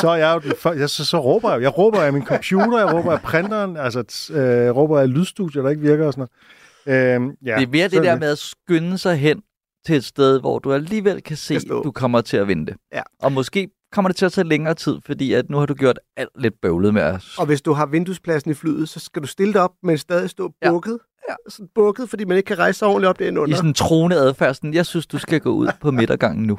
[0.00, 1.62] så er jeg jo, den jeg, så, så råber jeg.
[1.62, 5.62] Jeg råber af min computer, jeg råber af printeren, altså t- øh, råber af lydstudier,
[5.62, 6.28] der ikke virker og sådan
[6.86, 7.14] noget.
[7.14, 9.40] Øhm, ja, Det er mere det der med at skynde sig hen
[9.86, 12.76] til et sted, hvor du alligevel kan se, at du kommer til at vinde det.
[12.94, 13.02] Ja.
[13.22, 15.98] Og måske kommer det til at tage længere tid, fordi at nu har du gjort
[16.16, 17.24] alt lidt bøvlet med at...
[17.38, 20.30] Og hvis du har vinduespladsen i flyet, så skal du stille dig op, men stadig
[20.30, 20.92] stå bukket.
[20.92, 20.96] Ja.
[21.48, 23.56] Sådan bukket, fordi man ikke kan rejse sig ordentligt op derinde I under.
[23.56, 26.58] sådan en troende adfærd, sådan, jeg synes, du skal gå ud på midtergangen nu.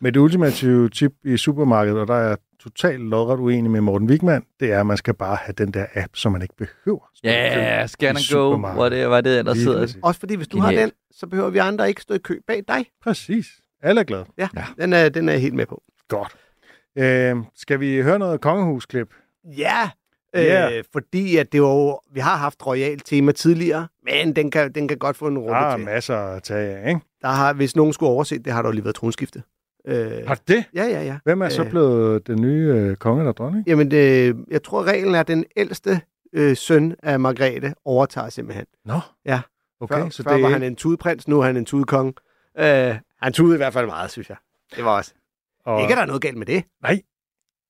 [0.00, 4.42] Men det ultimative tip i supermarkedet, og der er totalt lodret uenig med Morten Wigman,
[4.60, 7.10] det er, at man skal bare have den der app, som man ikke behøver.
[7.24, 9.80] Ja, scan i and go, hvor det var det, der Lige sidder.
[9.80, 9.98] præcis.
[10.02, 10.92] Også fordi, hvis du har Genialt.
[10.94, 12.86] den, så behøver vi andre ikke stå i kø bag dig.
[13.02, 13.46] Præcis.
[13.82, 14.24] Alle er glade.
[14.38, 14.64] Ja, Ja.
[14.80, 15.82] Den, er, den er jeg helt med på.
[16.08, 16.36] Godt.
[16.98, 19.08] Øh, skal vi høre noget kongehusklip?
[19.56, 19.90] Ja,
[20.34, 20.78] Ja.
[20.78, 24.72] øh, fordi at det var jo, vi har haft royal tema tidligere, men den kan,
[24.72, 25.84] den kan godt få en Der runde er til.
[25.84, 27.00] masser at tage af, ikke?
[27.22, 29.42] Der har, hvis nogen skulle overse det, har der jo lige været tronskifte.
[29.86, 30.64] Øh, Har det?
[30.74, 31.18] ja, ja, ja.
[31.24, 31.70] Hvem er så Øh.
[31.70, 33.64] blevet den nye øh, konge eller dronning?
[33.66, 36.00] Jamen, det, jeg tror, reglen er, at den ældste
[36.32, 38.66] øh, søn af Margrethe overtager simpelthen.
[38.84, 39.00] Nå.
[39.26, 39.40] Ja.
[39.80, 42.14] Okay, før, så før det var han en tudeprins, nu er han en tudekong.
[42.58, 44.36] Øh, han tudede i hvert fald meget, synes jeg.
[44.76, 45.12] Det var også.
[45.64, 45.74] og...
[45.74, 45.82] Og...
[45.82, 46.64] Ikke er der noget galt med det.
[46.82, 47.00] Nej.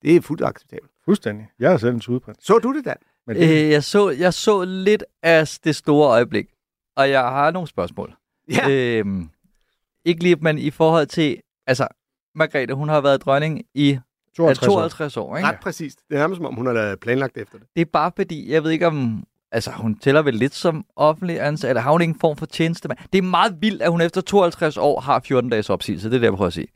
[0.03, 0.90] Det er fuldt acceptabelt.
[1.09, 1.47] Fuldstændig.
[1.59, 2.38] Jeg er selv en tudeprins.
[2.40, 2.97] Så du det, Dan?
[3.27, 6.47] Men det, Øh, jeg, så, jeg så lidt af det store øjeblik,
[6.97, 8.14] og jeg har nogle spørgsmål.
[8.51, 8.71] Ja.
[8.71, 9.31] Øhm,
[10.05, 11.40] ikke lige, men i forhold til...
[11.66, 11.88] Altså,
[12.35, 13.99] Margrethe, hun har været dronning i
[14.37, 14.81] 52 52 år.
[14.81, 15.49] 52 år, ikke?
[15.49, 15.99] Ret præcist.
[16.09, 17.66] Det er nærmest som om, hun har planlagt efter det.
[17.77, 19.25] Det er bare fordi, jeg ved ikke om...
[19.53, 22.47] Altså, hun tæller vel lidt som offentlig ansat, eller har hun ikke en form for
[22.47, 22.99] tjenestemand?
[23.12, 26.09] Det er meget vildt, at hun efter 52 år har 14 dages opsigelse.
[26.11, 26.68] Det er det, jeg prøver at sige.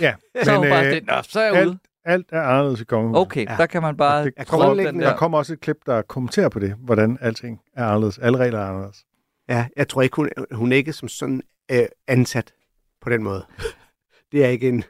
[0.00, 1.06] Ja, Så er hun men bare øh, det.
[1.06, 1.78] Nå, så er jeg alt, ude.
[2.04, 3.20] Alt er anderledes i kongehuset.
[3.20, 3.56] Okay, Ja.
[3.56, 5.10] der kan man bare Det Er prøve den der.
[5.10, 8.18] Der kommer også et klip, der kommenterer på det, hvordan alting er anderledes.
[8.18, 9.04] Alle regler er anderledes.
[9.48, 12.54] Ja, jeg tror ikke, hun, hun er ikke som sådan øh, ansat
[13.00, 13.44] på den måde.
[14.32, 14.84] det er ikke en...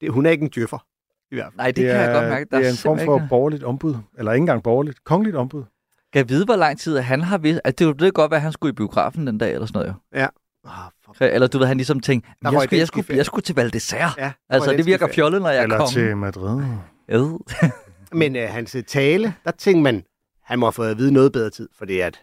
[0.00, 0.86] Det, hun er ikke en djøffer,
[1.30, 1.56] i hvert fald.
[1.56, 2.46] Nej, det, det kan jeg godt mærke.
[2.50, 3.94] Der det er en form for ikke- borgerligt ombud.
[4.18, 5.04] Eller ikke engang borgerligt.
[5.04, 5.62] Kongeligt ombud.
[6.12, 7.60] Kan jeg vide, hvor lang tid han har vidst?
[7.64, 9.94] Altså, det det godt være, at han skulle i biografen den dag, eller sådan noget
[10.14, 10.28] jo.
[10.64, 11.14] Oh.
[11.20, 13.54] Eller du ved, han ligesom tænkte, Der jeg røg skulle, jeg, skulle, jeg skulle til
[13.54, 14.14] Val d'Isère.
[14.18, 15.92] Ja, Altså, det virker fjollet, når jeg er Eller konge.
[15.92, 16.62] til Madrid.
[17.08, 17.38] Ad.
[18.12, 20.04] Men øh, hans øh, tale, der tænkte man,
[20.42, 22.20] han må have fået at vide noget bedre tid, fordi at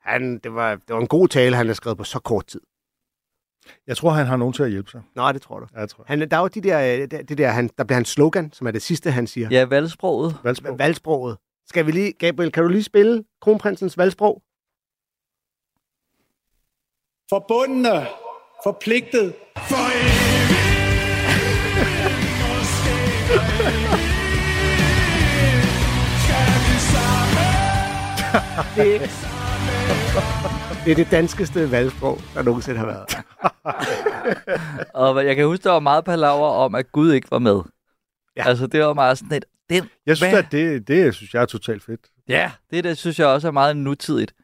[0.00, 2.60] han, det, var, det var en god tale, han har skrevet på så kort tid.
[3.86, 5.02] Jeg tror, han har nogen til at hjælpe sig.
[5.16, 5.66] Nå, det tror du.
[5.74, 6.04] Ja, jeg tror.
[6.06, 8.52] Han, der er jo de der, øh, det det der han, der bliver hans slogan,
[8.52, 9.48] som er det sidste, han siger.
[9.50, 10.36] Ja, valgsproget.
[10.44, 10.78] Valgsprog.
[10.78, 11.36] Valgsproget.
[11.68, 14.42] Skal vi lige, Gabriel, kan du lige spille kronprinsens valgsprog?
[17.28, 18.06] Forbundne,
[18.64, 20.76] forpligtet, for evigt.
[28.76, 29.00] Det,
[30.84, 33.16] det er det danskeste valgsprog, der nogensinde har været.
[34.94, 37.60] Og jeg kan huske, der var meget palaver om, at Gud ikke var med.
[38.36, 38.48] Ja.
[38.48, 39.44] Altså, det var meget sådan et...
[39.70, 40.38] Den, Jeg synes, Hvad?
[40.44, 42.00] at det, det synes jeg er totalt fedt.
[42.28, 44.34] ja, det, det synes jeg også er meget nutidigt.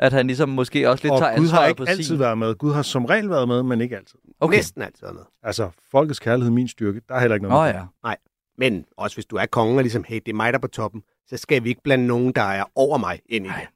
[0.00, 2.18] At han ligesom måske også lidt Og tager Gud har ansvaret ikke på altid sin...
[2.18, 2.54] været med.
[2.54, 4.18] Gud har som regel været med, men ikke altid.
[4.40, 4.56] Okay.
[4.56, 5.22] Næsten altid været med.
[5.42, 7.74] Altså, folkets kærlighed, min styrke, der er heller ikke noget.
[7.74, 7.86] Nå med.
[8.04, 8.14] ja.
[8.58, 10.68] Men også hvis du er kongen og ligesom, hey, det er mig, der er på
[10.68, 13.68] toppen, så skal vi ikke blande nogen, der er over mig ind i det.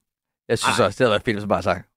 [0.49, 0.87] Jeg synes Ej.
[0.87, 1.89] også, det havde været fedt, hvis man bare sagt,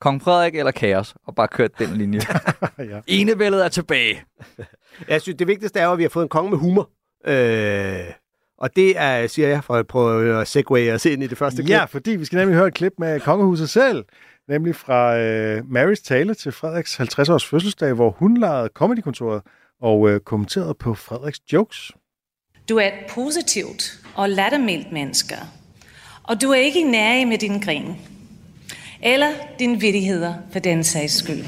[0.00, 2.20] Kong Frederik eller Kaos, og bare kørt den linje.
[2.78, 3.00] ja.
[3.06, 4.24] Enevældet er tilbage.
[5.08, 6.90] Jeg synes, det vigtigste er jo, at vi har fået en konge med humor.
[7.26, 8.04] Øh,
[8.58, 11.62] og det er, siger jeg, for at prøve at segway os ind i det første
[11.62, 11.70] klip.
[11.70, 14.04] ja, fordi vi skal nemlig høre et klip med kongehuset selv,
[14.48, 19.42] nemlig fra øh, Marys tale til Frederiks 50-års fødselsdag, hvor hun lejede comedykontoret
[19.82, 21.92] og øh, kommenterede på Frederiks jokes.
[22.68, 25.34] Du er et positivt og lattermildt menneske,
[26.22, 27.96] og du er ikke nærig med din grin.
[29.02, 31.44] Eller dine vittigheder, for den sags skyld.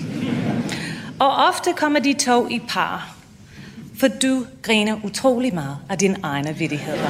[1.20, 3.15] Og ofte kommer de to i par,
[3.98, 7.08] for du griner utrolig meget af dine egne vittigheder.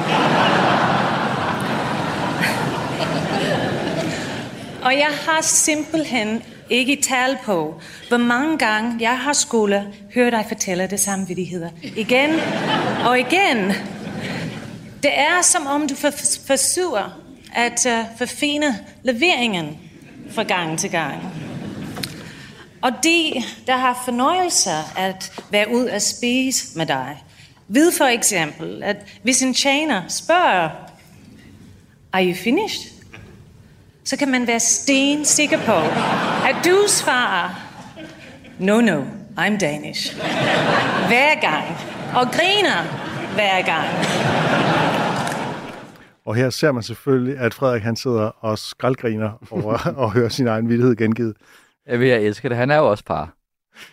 [4.83, 10.45] Og jeg har simpelthen ikke tal på, hvor mange gange jeg har skulle høre dig
[10.47, 11.69] fortælle det samme vittigheder.
[11.95, 12.29] Igen
[13.05, 13.73] og igen.
[15.03, 15.95] Det er som om du
[16.47, 17.19] forsøger
[17.53, 19.77] at uh, forfine leveringen
[20.31, 21.46] fra gang til gang.
[22.81, 23.33] Og de,
[23.67, 27.23] der har fornøjelse at være ud at spise med dig,
[27.67, 30.69] ved for eksempel, at hvis en tjener spørger,
[32.13, 32.91] Are you finished?
[34.03, 35.75] Så kan man være stensikker på,
[36.47, 37.49] at du svarer,
[38.59, 39.03] No, no,
[39.37, 40.15] I'm Danish.
[41.07, 41.65] Hver gang.
[42.15, 42.83] Og griner
[43.33, 43.87] hver gang.
[46.25, 50.47] Og her ser man selvfølgelig, at Frederik han sidder og skraldgriner over at høre sin
[50.47, 51.35] egen vildhed gengivet.
[51.87, 52.57] Jeg vil jeg elsker det.
[52.57, 53.33] Han er jo også far.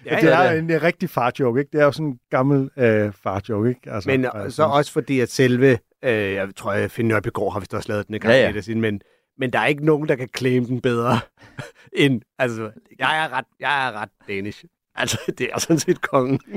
[0.07, 1.70] Ja, det er en, en rigtig far-joke, ikke?
[1.72, 3.90] Det er jo sådan en gammel øh, far-joke, ikke?
[3.92, 7.61] Altså, Men altså, så også fordi, at selve, øh, jeg tror, at Finn Nørbegaard har
[7.61, 8.50] vist også lavet den, Ja, ja.
[8.50, 8.74] ja, ja.
[8.74, 9.00] men,
[9.38, 11.20] men der er ikke nogen, der kan claim den bedre
[11.92, 14.64] end, altså, jeg er ret, jeg er ret danish.
[14.94, 16.40] Altså, det er sådan set kongen.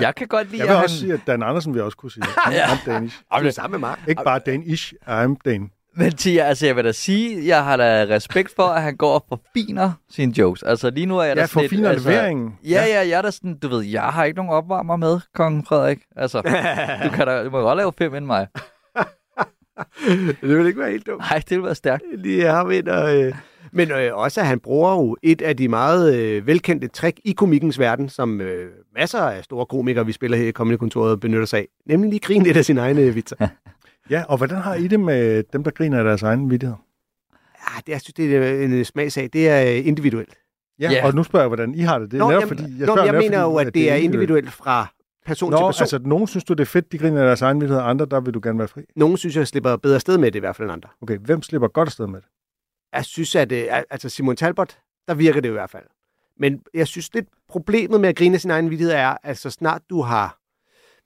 [0.00, 1.00] Jeg kan godt lide, Jeg vil at også han...
[1.00, 2.66] sige, at Dan Andersen vil også kunne sige, Ja.
[2.66, 3.18] I'm Danish.
[3.18, 3.98] Det er det samme med Mark.
[4.08, 5.70] Ikke bare Danish, I'm Dan.
[5.98, 9.14] Men Tia, altså jeg vil da sige, jeg har da respekt for, at han går
[9.14, 10.62] og forfiner sine jokes.
[10.62, 12.54] Altså lige nu er jeg da Ja, sådan for finer altså, leveringen.
[12.64, 15.66] Ja, ja, jeg er da sådan, du ved, jeg har ikke nogen opvarmer med, kong
[15.66, 15.98] Frederik.
[16.16, 16.38] Altså,
[17.04, 18.46] du, kan da, du må godt lave fem end mig.
[20.40, 21.18] Det vil ikke være helt dumt.
[21.18, 22.02] Nej, det vil være stærkt.
[22.14, 23.34] Lige ham ind og, øh,
[23.72, 27.32] men øh, også, at han bruger jo et af de meget øh, velkendte trick i
[27.32, 31.46] komikkens verden, som øh, masser af store komikere, vi spiller her i Comedy Kontoret, benytter
[31.46, 31.66] sig af.
[31.86, 33.36] Nemlig lige grine lidt af sine egne vitser.
[34.10, 36.76] Ja, og hvordan har I det med dem, der griner af deres egen vittighed?
[37.54, 39.30] Ja, det, jeg synes, det er en smagsag.
[39.32, 40.34] Det er øh, individuelt.
[40.80, 41.06] Ja, Ja.
[41.06, 42.10] og nu spørger jeg, hvordan I har det.
[42.10, 43.74] Det er Nå, netop, jamen, fordi, jeg, spørger nå, jeg netop, mener fordi, jo, at
[43.74, 44.86] det er individuelt fra
[45.26, 45.82] person til Nå, person.
[45.82, 48.06] altså, nogen synes du, det er fedt, de griner af deres egen vittighed, og andre,
[48.10, 48.82] der vil du gerne være fri.
[48.96, 50.88] Nogle synes, jeg slipper bedre afsted med det, i hvert fald end andre.
[51.02, 52.28] Okay, hvem slipper godt afsted med det?
[52.92, 55.84] Jeg synes, at øh, altså Simon Talbot, der virker det i hvert fald.
[56.40, 59.50] Men jeg synes lidt, problemet med at grine af sin egen vittighed er, at så
[59.50, 60.38] snart du har,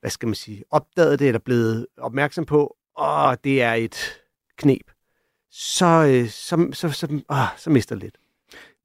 [0.01, 4.21] hvad skal man sige, opdaget det, eller blevet opmærksom på, åh, det er et
[4.59, 4.91] knep,
[5.51, 8.15] så, øh, så, så, så, åh, så mister lidt.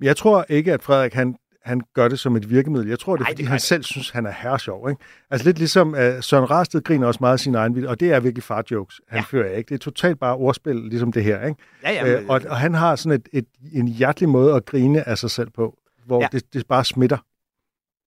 [0.01, 2.89] Jeg tror ikke, at Frederik han, han gør det som et virkemiddel.
[2.89, 3.61] Jeg tror, det er, Ej, fordi det han det.
[3.61, 4.89] selv synes, han er herresjov.
[4.89, 5.01] Ikke?
[5.29, 8.11] Altså lidt ligesom uh, Søren Rasted griner også meget af sin egen vittighed, og det
[8.11, 9.23] er virkelig far-jokes, han ja.
[9.23, 9.55] Fører.
[9.57, 9.69] Ikke?
[9.69, 11.45] Det er totalt bare ordspil, ligesom det her.
[11.47, 11.61] Ikke?
[11.83, 15.07] Ja, ja, Øh, og, og han har sådan et, et, en hjertelig måde at grine
[15.07, 16.21] af sig selv på, hvor.
[16.21, 16.27] Ja.
[16.31, 17.17] det, det bare smitter.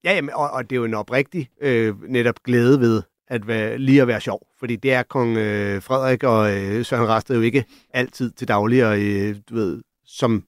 [0.05, 3.79] Ja, jamen, og, og det er jo en oprigtig øh, netop glæde ved at være,
[3.79, 4.47] lige at være sjov.
[4.59, 7.65] Fordi det er kong øh, Frederik og øh, Søren Rasted jo ikke
[7.95, 10.45] altid til daglig, og, øh, du ved, som,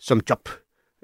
[0.00, 0.48] som job,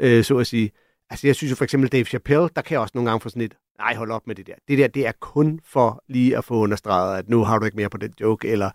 [0.01, 0.71] øh, så at sige.
[1.11, 3.29] Altså, jeg synes jo for eksempel Dave Chappelle, der kan jeg også nogle gange få
[3.29, 4.55] sådan et, nej, hold op med det der.
[4.69, 7.77] Det der, det er kun for lige at få understreget, at nu har du ikke
[7.77, 8.71] mere på den joke, eller...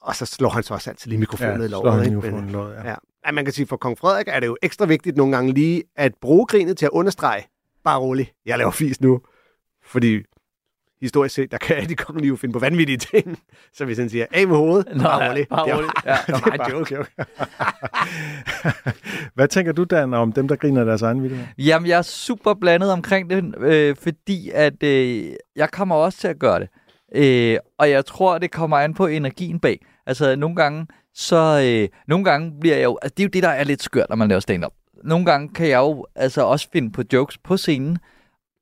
[0.00, 1.94] Og så slår han så også altid lige mikrofonen i slår låret.
[1.96, 2.16] han ikke?
[2.16, 2.88] mikrofonen Men- i ja.
[2.88, 2.94] Ja.
[3.26, 3.32] ja.
[3.32, 6.12] man kan sige, for kong Frederik er det jo ekstra vigtigt nogle gange lige at
[6.20, 7.46] bruge grinet til at understrege,
[7.84, 9.20] bare rolig, jeg laver fis nu.
[9.84, 10.22] Fordi
[11.00, 13.38] historisk set, der kan de kongelige jo finde på vanvittige ting.
[13.74, 15.48] Så hvis han siger, af med hovedet, Nå, bare ja, rolig.
[15.48, 15.90] bare Det rolig.
[16.04, 16.26] bare- Ja.
[16.36, 16.94] det er bare joke.
[16.94, 17.10] joke.
[19.34, 21.46] Hvad tænker du, Dan, om dem, der griner deres egen vittighed?
[21.58, 26.28] Jamen, jeg er super blandet omkring det, øh, fordi at øh, jeg kommer også til
[26.28, 26.68] at gøre det.
[27.14, 29.80] Øh, og jeg tror, det kommer an på energien bag.
[30.06, 31.62] Altså, nogle gange, så...
[31.64, 32.98] Øh, nogle gange bliver jeg jo...
[33.02, 34.72] Altså, det er jo det, der er lidt skørt, når man laver stand-up.
[35.04, 37.98] Nogle gange kan jeg jo altså også finde på jokes på scenen,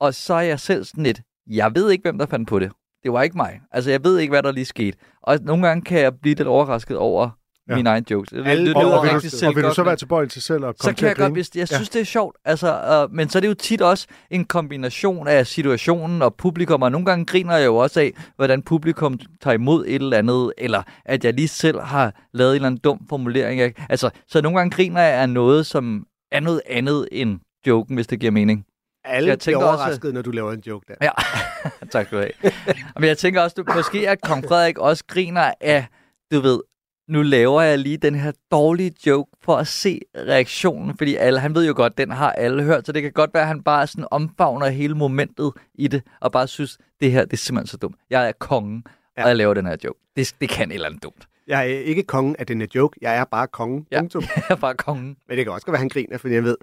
[0.01, 1.21] og så er jeg selv sådan lidt...
[1.51, 2.73] Jeg ved ikke, hvem der fandt på det.
[3.05, 3.61] Det var ikke mig.
[3.73, 4.99] Altså, jeg ved ikke, hvad der lige skete.
[5.23, 7.31] Og nogle gange kan jeg blive lidt overrasket over,
[7.71, 7.77] Ja.
[7.77, 8.31] mine egne jokes.
[8.31, 10.33] Det, Alle- det, Og, lyder og, vil rigtig du, og vil du så være tilbøjelig
[10.33, 12.05] til selv at så komme kan til at jeg godt, hvis jeg synes, det er
[12.05, 12.37] sjovt.
[12.45, 16.83] Altså, øh, men så er det jo tit også en kombination af situationen og publikum,
[16.83, 20.53] og nogle gange griner jeg jo også af, hvordan publikum tager imod et eller andet,
[20.59, 23.61] eller at jeg lige selv har lavet en eller anden dum formulering.
[23.61, 27.95] Jeg, altså, så nogle gange griner jeg af noget, som er noget andet end joken,
[27.95, 28.65] hvis det giver mening.
[29.07, 30.95] Alle Jeg bliver også- overrasket, når du laver en joke der.
[31.03, 31.11] Ja,
[31.93, 32.53] tak skal du have.
[33.01, 35.87] Men jeg tænker også, du, måske at kong Frederik også griner af,
[36.33, 36.61] du ved,
[37.09, 41.55] nu laver jeg lige den her dårlige joke for at se reaktionen, fordi alle, han
[41.55, 43.87] ved jo godt, den har alle hørt, så det kan godt være, at han bare
[43.87, 47.77] sådan omfavner hele momentet i det, og bare synes, det her, det er simpelthen så
[47.77, 47.97] dumt.
[48.11, 48.91] Jeg er kongen, ja.
[49.17, 49.23] Ja.
[49.23, 49.99] og jeg laver den her joke.
[50.17, 51.27] Det, det kan et eller andet dumt.
[51.47, 52.99] Jeg er ikke kongen af den her joke.
[53.03, 53.87] Jeg er bare kongen.
[53.91, 54.01] Ja.
[54.01, 54.23] Punktum.
[54.37, 55.17] Jeg er bare kongen.
[55.29, 56.57] Men det kan også godt være, han griner, fordi jeg ved,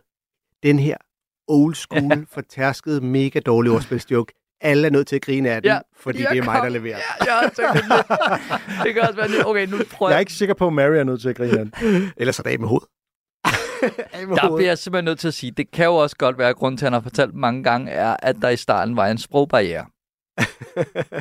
[0.64, 0.98] den her
[1.48, 2.18] old school, ja.
[2.32, 6.38] fortærskede, mega dårlige ordspilsjoke, alle er nødt til at grine af den, Ja, fordi det
[6.38, 6.98] er mig, der kom- leverer.
[6.98, 8.84] Ja, jeg har tænkt det.
[8.84, 10.20] Det kan også være, det- okay, nu prøver Jeg er jeg.
[10.20, 11.74] ikke sikker på, at Mary er nødt til at grine af den.
[12.18, 12.88] Ellers er det af med hovedet.
[14.42, 16.56] Der bliver jeg simpelthen nødt til at sige, det kan jo også godt være, at
[16.56, 19.18] grunden til, at han har fortalt mange gange, er, at der i starten var en
[19.18, 19.86] sprogbarriere.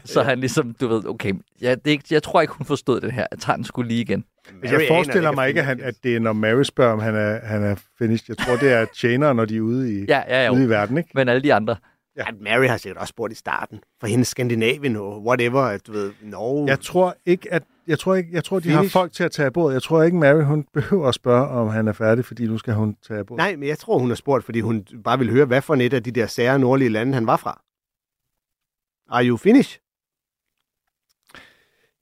[0.05, 3.01] Så han ligesom, du ved, okay, ja, det er ikke, jeg tror ikke, hun forstod
[3.01, 3.27] det her.
[3.31, 4.25] Jeg tager den skulle lige igen.
[4.49, 6.93] Altså, jeg Mary forestiller aner mig ikke, at, han, at det er, når Mary spørger,
[6.93, 8.37] om han er, han er finished.
[8.39, 10.67] Jeg tror, det er tjenere, når de er ude i, Ja, ja, ude jo.
[10.67, 11.11] i verden, ikke?
[11.15, 11.77] Men alle de andre.
[12.17, 12.23] Ja.
[12.29, 13.81] At Mary har sikkert også spurgt i starten.
[14.01, 16.69] For hendes Skandinavien og whatever, at du ved, Norge.
[16.69, 18.93] Jeg tror ikke, at jeg tror, ikke, jeg tror de har Finish.
[18.93, 19.75] folk til at tage af bordet.
[19.75, 22.75] Jeg tror ikke, Mary hun behøver at spørge, om han er færdig, fordi nu skal
[22.75, 23.39] hun tage af bordet.
[23.45, 25.93] Nej, men jeg tror, hun har spurgt, fordi hun bare ville høre, hvad for et
[25.95, 27.61] af de der sære nordlige lande, han var fra.
[29.13, 29.81] Are you finished?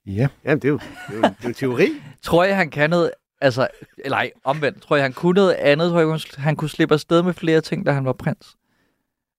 [0.07, 0.29] Ja.
[0.45, 1.89] Jamen, det er jo, det er jo, det er jo teori.
[2.23, 3.69] Tror jeg, han kan noget, altså,
[3.99, 4.83] eller ej, omvendt.
[4.83, 5.91] Tror jeg, han kunne noget andet.
[5.91, 8.57] Tror jeg, han- kunne slippe afsted med flere ting, da han var prins.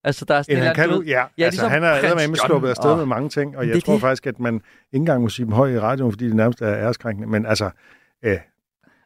[0.03, 1.09] Altså, der er sådan End en han kan nu, ja.
[1.11, 3.77] Ja, altså, ligesom han er John sluppet afsted og- med mange ting, og Det jeg
[3.77, 4.01] er tror det.
[4.01, 6.73] faktisk, at man ikke engang må sige dem højt i radioen, fordi det nærmest er
[6.77, 7.27] æreskrænkende.
[7.29, 7.69] Men altså,
[8.25, 8.37] øh,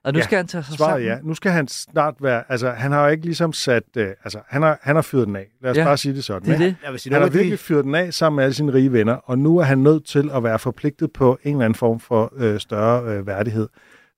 [0.06, 1.08] og nu Ja, skal han tage sig svaret sammen.
[1.08, 1.18] ja.
[1.24, 2.44] Nu skal han snart være...
[2.50, 3.84] Altså, han har jo ikke ligesom sat...
[3.98, 5.46] Øh, altså, han har, han har fyret den af.
[5.62, 6.46] Lad os Ja, bare sige det sådan.
[6.48, 6.76] Det er det.
[6.84, 8.74] Jeg vil sige, Han har af de, virkelig fyret den af sammen med alle sine
[8.74, 11.76] rige venner, og nu er han nødt til at være forpligtet på en eller anden
[11.78, 13.68] form for øh, større øh, værdighed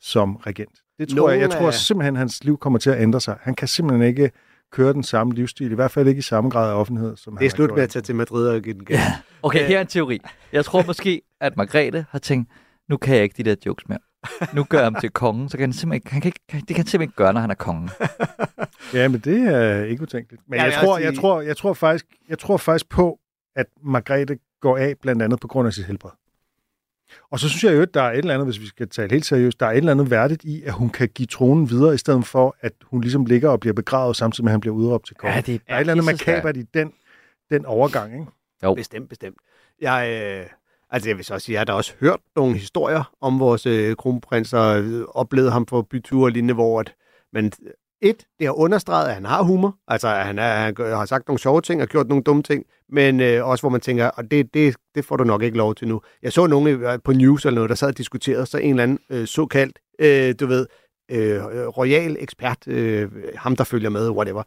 [0.01, 0.79] som regent.
[0.99, 3.21] Det tror Nogle jeg, jeg tror af- simpelthen, at hans liv kommer til at ændre
[3.21, 3.37] sig.
[3.41, 4.31] Han kan simpelthen ikke
[4.71, 7.39] køre den samme livsstil, i hvert fald ikke i samme grad af offentlighed, som det
[7.39, 8.99] han er har slut med at tage til Madrid og give den gas.
[9.43, 10.19] Okay, her er en teori.
[10.53, 12.49] Jeg tror måske, at Margrethe har tænkt,
[12.89, 13.99] nu kan jeg ikke de der jokes mere.
[14.53, 16.67] Nu gør jeg ham til kongen, så kan han simpelthen ikke, han kan ikke, det
[16.67, 17.89] kan han simpelthen ikke gøre, når han er kongen.
[18.93, 20.41] Ja, men det er ikke utænkeligt.
[20.47, 23.19] Men Jeg jeg, vil tror, jeg, tror, jeg, tror faktisk, jeg tror faktisk på,
[23.55, 26.11] at Margrethe går af blandt andet på grund af sit helbred.
[27.31, 29.11] Og så synes jeg jo, at der er et eller andet, hvis vi skal tale
[29.11, 31.93] helt seriøst, der er et eller andet værdigt i, at hun kan give tronen videre,
[31.93, 34.75] i stedet for, at hun ligesom ligger og bliver begravet, samtidig med, at han bliver
[34.75, 35.35] udråbt til konge.
[35.35, 36.93] Ja, det er der er et eller andet makabert i den,
[37.49, 38.25] den overgang, ikke?
[38.75, 39.37] Bestemt, bestemt.
[39.81, 40.45] Jeg, øh,
[40.89, 43.65] altså jeg vil så også sige, jeg har da også hørt nogle historier om vores
[43.65, 46.93] øh, kronprins, og øh, oplevet ham på byture og lignende, hvor at,
[47.33, 47.51] men
[48.01, 51.27] et, det har understreget, at han har humor, altså at han, er, han har sagt
[51.27, 54.31] nogle sjove ting og gjort nogle dumme ting, men øh, også hvor man tænker, og
[54.31, 56.01] det, det, det får du nok ikke lov til nu.
[56.23, 58.83] Jeg så nogen øh, på news eller noget, der sad og diskuterede, så en eller
[58.83, 60.67] anden øh, såkaldt, øh, du ved,
[61.11, 64.43] øh, royal ekspert, øh, ham der følger med, whatever,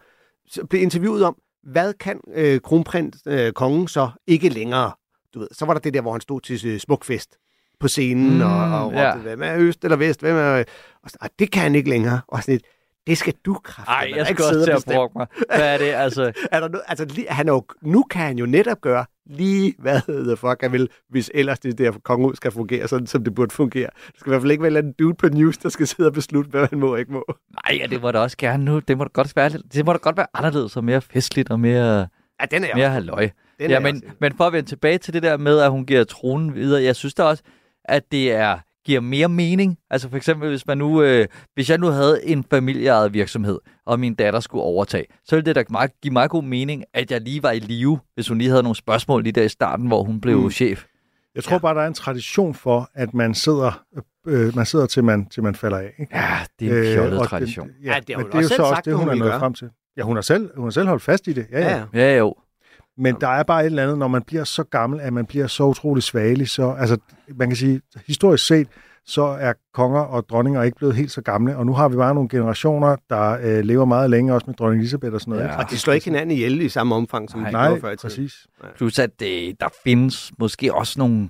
[0.46, 4.92] så blev interviewet om, hvad kan øh, kronprins øh, kongen så ikke længere?
[5.34, 7.36] Du ved, så var der det der, hvor han stod til smukfest
[7.80, 9.16] på scenen Mm, og, og råbte, ja.
[9.16, 10.20] hvem er øst eller vest?
[10.20, 10.64] Hvem er...
[11.02, 12.20] Og "Ah, det kan han ikke længere.
[12.28, 12.64] Og sådan lidt,
[13.06, 13.90] det skal du kræfte.
[13.90, 15.26] Ej, jeg skal også til at brokke mig.
[15.56, 16.22] Hvad er det, altså?
[16.52, 19.74] Er der noget, altså, lige, han er jo, nu kan han jo netop gøre lige
[19.78, 23.34] hvad the fuck han vil, hvis ellers det der kongehus skal fungere sådan, som det
[23.34, 23.88] burde fungere.
[24.06, 25.86] Der skal i hvert fald ikke være en eller anden dude på news, der skal
[25.86, 27.24] sidde og beslutte, hvad man må og ikke må.
[27.68, 28.78] Nej, ja, det må da også gerne nu.
[28.78, 31.60] Det må da godt være, det må da godt være anderledes og mere festligt og
[31.60, 32.08] mere,
[32.40, 33.30] Ja, den er mere halløj.
[33.60, 35.86] Den Ja, er men, men for at vende tilbage til det der med, at hun
[35.86, 37.42] giver tronen videre, jeg synes da også,
[37.84, 39.78] at det er giver mere mening.
[39.90, 44.00] Altså for eksempel, hvis man nu, øh, hvis jeg nu havde en familieejet virksomhed, og
[44.00, 47.20] min datter skulle overtage, så ville det da meget, give meget god mening, at jeg
[47.20, 50.02] lige var i live, hvis hun lige havde nogle spørgsmål lige der i starten, hvor
[50.02, 50.50] hun blev Mm.
[50.50, 50.84] chef.
[51.34, 53.82] Jeg tror bare, der er en tradition for, at man sidder,
[54.26, 55.90] øh, man sidder til, man, til man falder af.
[55.98, 56.16] Ikke?
[56.16, 57.68] Ja, det er en fjollet og tradition.
[57.68, 58.94] Det, Ja, ja, det har men hun det er jo så selv også sagt, det,
[58.94, 59.68] hun hun er nået frem til.
[59.96, 61.46] Ja, hun har selv, hun har selv holdt fast i det.
[61.52, 61.68] Ja, ja.
[61.68, 62.10] Ja, ja.
[62.12, 62.34] Ja, jo.
[63.00, 65.46] Men der er bare et eller andet, når man bliver så gammel, at man bliver
[65.46, 66.48] så utrolig svagelig.
[66.48, 66.96] Så, altså,
[67.34, 68.68] man kan sige, historisk set,
[69.06, 71.56] så er konger og dronninger ikke blevet helt så gamle.
[71.56, 74.80] Og nu har vi bare nogle generationer, der øh, lever meget længe, også med dronning
[74.80, 75.44] Elisabeth og sådan noget.
[75.44, 75.50] Ja.
[75.50, 75.64] ikke?
[75.64, 77.48] Og de slår ikke hinanden ihjel i samme omfang, som Nej.
[77.50, 78.10] de Nej, gjorde før i tiden.
[78.10, 78.46] præcis.
[78.76, 81.28] Plus at øh, der findes måske også nogle,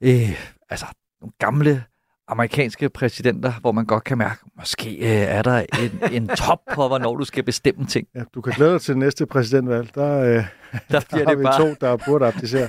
[0.00, 0.86] øh, altså,
[1.20, 1.84] nogle gamle
[2.28, 6.88] amerikanske præsidenter, hvor man godt kan mærke, måske øh, er der en, en top på,
[6.88, 8.06] hvornår du skal bestemme ting.
[8.14, 9.94] Ja, du kan glæde dig til næste præsidentvalg.
[9.94, 10.44] Der, øh, Der
[10.90, 11.60] der har det vi bare...
[11.60, 12.68] to, der burde abdicere.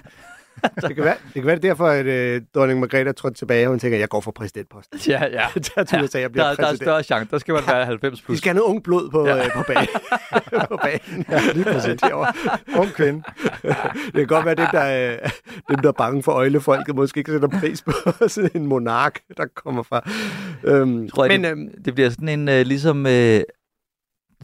[0.88, 3.36] det, kan være, det kan være det er derfor, at øh, dronning Margrethe er trådt
[3.36, 5.00] tilbage, og hun tænker, jeg går for præsidentposten.
[5.08, 5.28] Ja, ja.
[5.76, 6.78] Der jeg, at jeg bliver der, der er præsident.
[6.82, 7.32] større chance.
[7.32, 8.38] Der skal man være 90 De plus.
[8.38, 9.36] skal have noget ung blod på, Ja.
[9.36, 9.46] ja.
[9.46, 9.88] øh, på, banen.
[10.72, 11.26] på banen.
[11.30, 12.02] Ja, lige præcis.
[12.02, 12.34] Derovre.
[12.80, 13.24] Ung kvinde.
[14.06, 15.30] Det kan godt være, dem der, er,
[15.70, 17.92] dem, der er bange for øjlefolket, måske ikke sætter pris på
[18.28, 20.10] sådan en monark, der kommer fra.
[20.64, 23.42] Øhm, Tror jeg, men det, øhm, det bliver sådan en, øh, ligesom øh,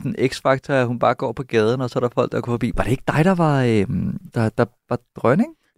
[0.06, 2.52] en x-faktor, at hun bare går på gaden, og så er der folk, der går
[2.54, 2.72] forbi.
[2.76, 3.86] Var det ikke dig, der var, øh,
[4.36, 5.00] der, der var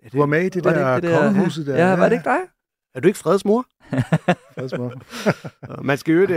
[0.02, 0.12] dronning?
[0.14, 1.90] Du var med i det Var det der det der- kongehuset der.
[1.90, 2.40] Ja, var det ikke dig?
[2.96, 3.66] er du ikke Freds mor?
[4.56, 4.94] Fredsmor.
[5.90, 6.30] Man skal jo øh,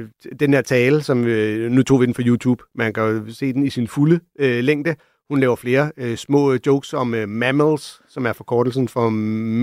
[0.00, 0.08] øh,
[0.40, 2.62] den her tale, som øh, nu tog vi den fra YouTube.
[2.74, 4.96] Man kan jo se den i sin fulde øh, længde.
[5.30, 9.10] Hun laver flere øh, små øh, jokes om øh, mammals, som er forkortelsen for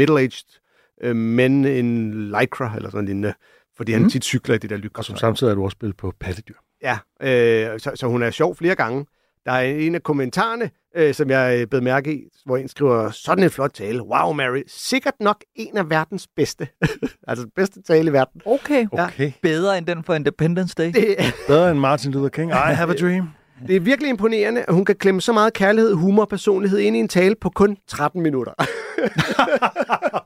[0.01, 0.59] middle-aged
[1.03, 3.33] øh, men in lycra, eller sådan lignende.
[3.77, 4.09] Fordi han Mm.
[4.09, 5.03] tit cykler i det der Og lycra.
[5.03, 6.55] som samtidig er du også spillet på pattedyr.
[6.81, 9.05] Ja, øh, så, så hun er sjov flere gange.
[9.45, 13.11] Der er en af kommentarerne, øh, som jeg øh, bed mærke i, hvor en skriver,
[13.11, 14.03] sådan en flot tale.
[14.03, 14.61] Wow, Mary.
[14.67, 16.67] Sikkert nok en af verdens bedste.
[17.27, 18.41] altså den bedste tale i verden.
[18.45, 18.87] Okay.
[18.93, 19.03] Ja.
[19.03, 19.31] Okay.
[19.41, 20.91] Bedre end den for Independence Day.
[20.93, 21.15] Det,
[21.47, 22.51] Bedre end Martin Luther King.
[22.51, 23.29] I have a dream.
[23.67, 26.95] det er virkelig imponerende, at hun kan klemme så meget kærlighed, humor og personlighed ind
[26.95, 28.53] i en tale på kun 13 minutter.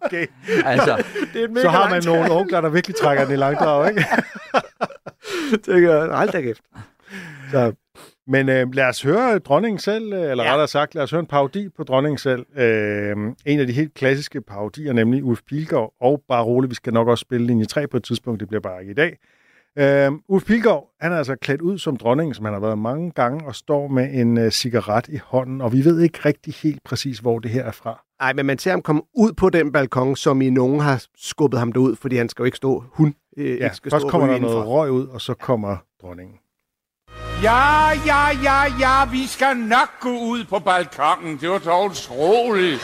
[0.05, 0.27] Okay.
[0.65, 4.05] Altså, det er Så har man nogle onkler, der virkelig trækker den i langdrag, ikke?
[5.65, 6.61] tænker jeg, hold da kæft.
[7.51, 7.73] Så,
[8.27, 10.51] Men øh, lad os høre dronningen selv, øh, eller ja.
[10.51, 12.45] Rettere sagt, lad os høre en parodi på dronningen selv.
[12.57, 16.93] Øh, en af de helt klassiske parodier, nemlig Ulf Pilgaard, og bare roligt, vi skal
[16.93, 19.17] nok også spille linje 3 på et tidspunkt, det bliver bare ikke i dag.
[19.77, 23.11] Øh, Ulf Pilgaard, han er altså klædt ud som dronning, som han har været mange
[23.11, 26.83] gange, og står med en øh, cigaret i hånden, og vi ved ikke rigtig helt
[26.83, 28.03] præcis, hvor det her er fra.
[28.19, 31.59] ej, men man ser ham komme ud på den balkon, som i nogen har skubbet
[31.59, 34.09] ham derud, fordi han skal jo ikke stå, hun øh, Ja, ikke skal først stå
[34.09, 36.35] kommer der noget røg ud, og så kommer dronningen.
[37.43, 41.37] Ja, ja, ja, ja, vi skal nok gå ud på balkongen.
[41.37, 42.81] Det var dog utroligt.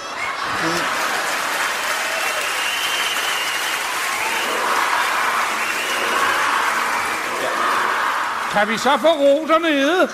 [8.51, 10.09] Kan vi så få ro dernede?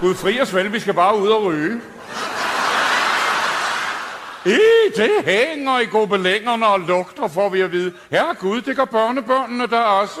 [0.00, 1.80] Gud fri os vel, vi skal bare ud og ryge.
[4.44, 4.58] I,
[4.96, 7.92] det hænger i gobelængerne og lugter, får vi at vide.
[8.10, 10.20] Herre Gud, det gør børnebørnene der også.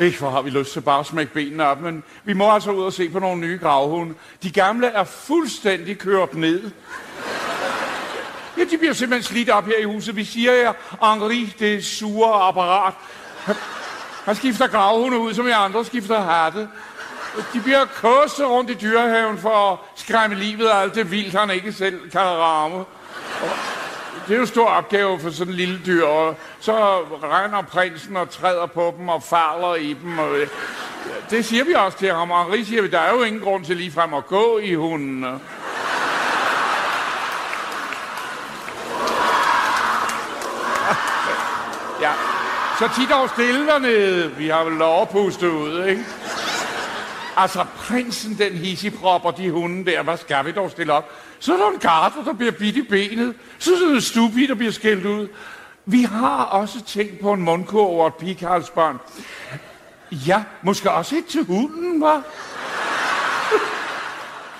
[0.00, 2.70] Ikke, hvor har vi lyst til bare at smække benene op, men vi må altså
[2.70, 4.14] ud og se på nogle nye gravhunde.
[4.42, 6.70] De gamle er fuldstændig kørt ned.
[8.58, 10.16] Ja, de bliver simpelthen slidt op her i huset.
[10.16, 10.72] Vi siger jer,
[11.12, 12.94] Henri, det sure apparat.
[13.44, 13.56] Han,
[14.24, 16.68] han skifter gravhunde ud, som jeg andre skifter hatte.
[17.52, 21.50] De bliver kostet rundt i dyrehaven for at skræmme livet af alt det vildt, han
[21.50, 22.84] ikke selv kan ramme.
[24.28, 26.72] Det er jo en stor opgave for sådan en lille dyr, og så
[27.22, 30.18] regner prinsen og træder på dem og falder i dem.
[30.18, 30.48] Og, øh,
[31.30, 32.30] det siger vi også til ham.
[32.30, 35.24] Henri siger vi, der er jo ingen grund til ligefrem at gå i hunden.
[42.00, 42.12] Ja,
[42.78, 44.30] så tit dog stille dernede.
[44.30, 46.04] Vi har vel lov at puste ud, ikke?
[47.40, 51.10] Altså, prinsen, den hissipropper, de hunde der, hvad skal vi dog stille op?
[51.38, 53.34] Så er der en garter, der bliver bidt i benet.
[53.58, 55.28] Så er der en stupi, der bliver skældt ud.
[55.86, 58.98] Vi har også tænkt på en mundkur over et pigekarlsbarn.
[60.12, 62.22] Ja, måske også et til hunden, var.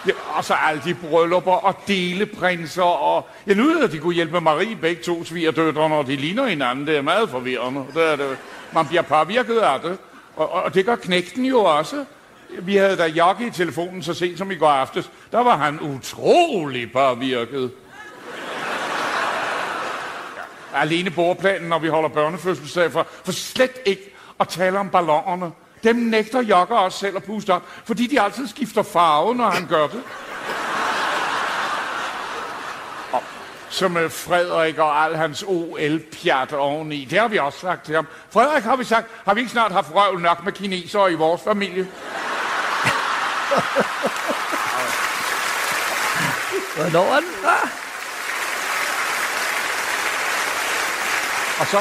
[0.07, 4.15] Ja, og så alle de bryllupper og deleprinser, og jeg nu ved, at de kunne
[4.15, 6.87] hjælpe Marie begge to svigerdøtre, når de ligner hinanden.
[6.87, 7.85] Det er meget forvirrende.
[7.95, 8.39] Det er det.
[8.73, 9.99] Man bliver påvirket af det,
[10.37, 12.05] og, og det gør knægten jo også.
[12.51, 15.11] Vi havde da Jokke i telefonen så sent som i går aftes.
[15.33, 17.73] Der var han utrolig påvirket.
[20.73, 25.53] Ja, alene bordplanen, når vi holder børnefødselsdag, for, for slet ikke at tale om ballonerne.
[25.85, 29.67] Dem nægter Jokke også selv at puste op, fordi de altid skifter farve, når han
[29.67, 30.03] gør det.
[33.13, 33.23] Og
[33.69, 37.05] så med øh, Frederik og al hans OL-pjat oveni.
[37.05, 38.07] Det har vi også sagt til ham.
[38.31, 41.43] Frederik har vi sagt, har vi ikke snart haft røv nok med kinesere i vores
[41.43, 41.87] familie?
[46.77, 47.69] Hvornår er den fra?
[51.61, 51.81] Og så,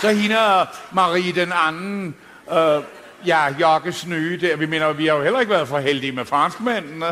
[0.00, 2.14] så hende øh, Marie den anden,
[2.52, 2.82] øh,
[3.26, 4.56] ja, Jokkes nye der.
[4.56, 7.06] Vi mener, vi har jo heller ikke været for heldige med franskmændene.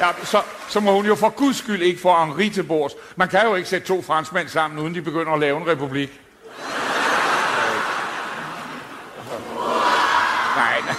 [0.00, 2.92] ja, så, så må hun jo for guds skyld ikke få Henri til bords.
[3.16, 6.20] Man kan jo ikke sætte to franskmænd sammen, uden de begynder at lave en republik.
[10.56, 10.94] Nej, nej.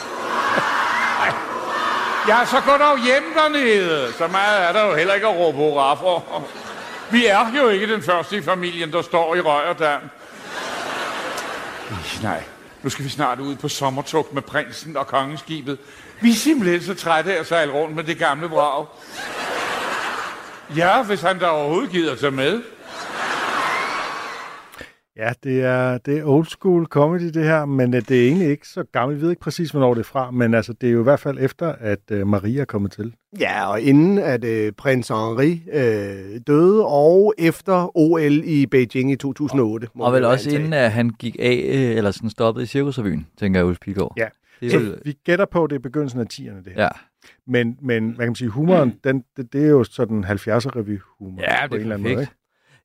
[1.19, 1.34] Nej.
[2.28, 4.13] Ja, så gå dog hjem dernede.
[4.13, 6.43] Så meget er der jo heller ikke at råbe hurra for.
[7.11, 10.01] Vi er jo ikke den første i familien, der står i røg og dam.
[12.23, 12.43] Nej,
[12.84, 15.78] Nu skal vi snart ud på sommertog med prinsen og kongeskibet.
[16.21, 18.86] Vi er simpelthen så trætte af at sejle rundt med det gamle brag.
[20.75, 22.61] Ja, hvis han da overhovedet gider tage med.
[25.18, 28.49] Ja, det er, det er old school comedy, det her, men øh, det er egentlig
[28.49, 29.18] ikke så gammelt.
[29.20, 31.20] Vi ved ikke præcis, hvornår det er fra, men altså, det er jo i hvert
[31.20, 33.13] fald efter, at øh, Maria er kommet til.
[33.39, 39.15] Ja, og inden at øh, prins Henri øh, døde, og efter OL i Beijing i
[39.15, 39.88] 2008.
[39.95, 40.59] må Og man vel også antage.
[40.59, 44.13] inden, at han gik af, øh, eller sådan stoppede i Cirkusrevyen, tænker jeg, Ulf Pilgaard.
[44.18, 44.28] Ja.
[44.59, 46.84] Det er Så vi gætter på, at det er begyndelsen af 10'erne, det her.
[46.84, 46.89] ja.
[47.47, 51.68] Men, men hvad kan man sige, humoren, den, det, det er jo sådan 70'er-revy-humor ja,
[51.68, 52.15] på det en eller er anden måde.
[52.15, 52.20] perfekt.
[52.20, 52.34] Ikke?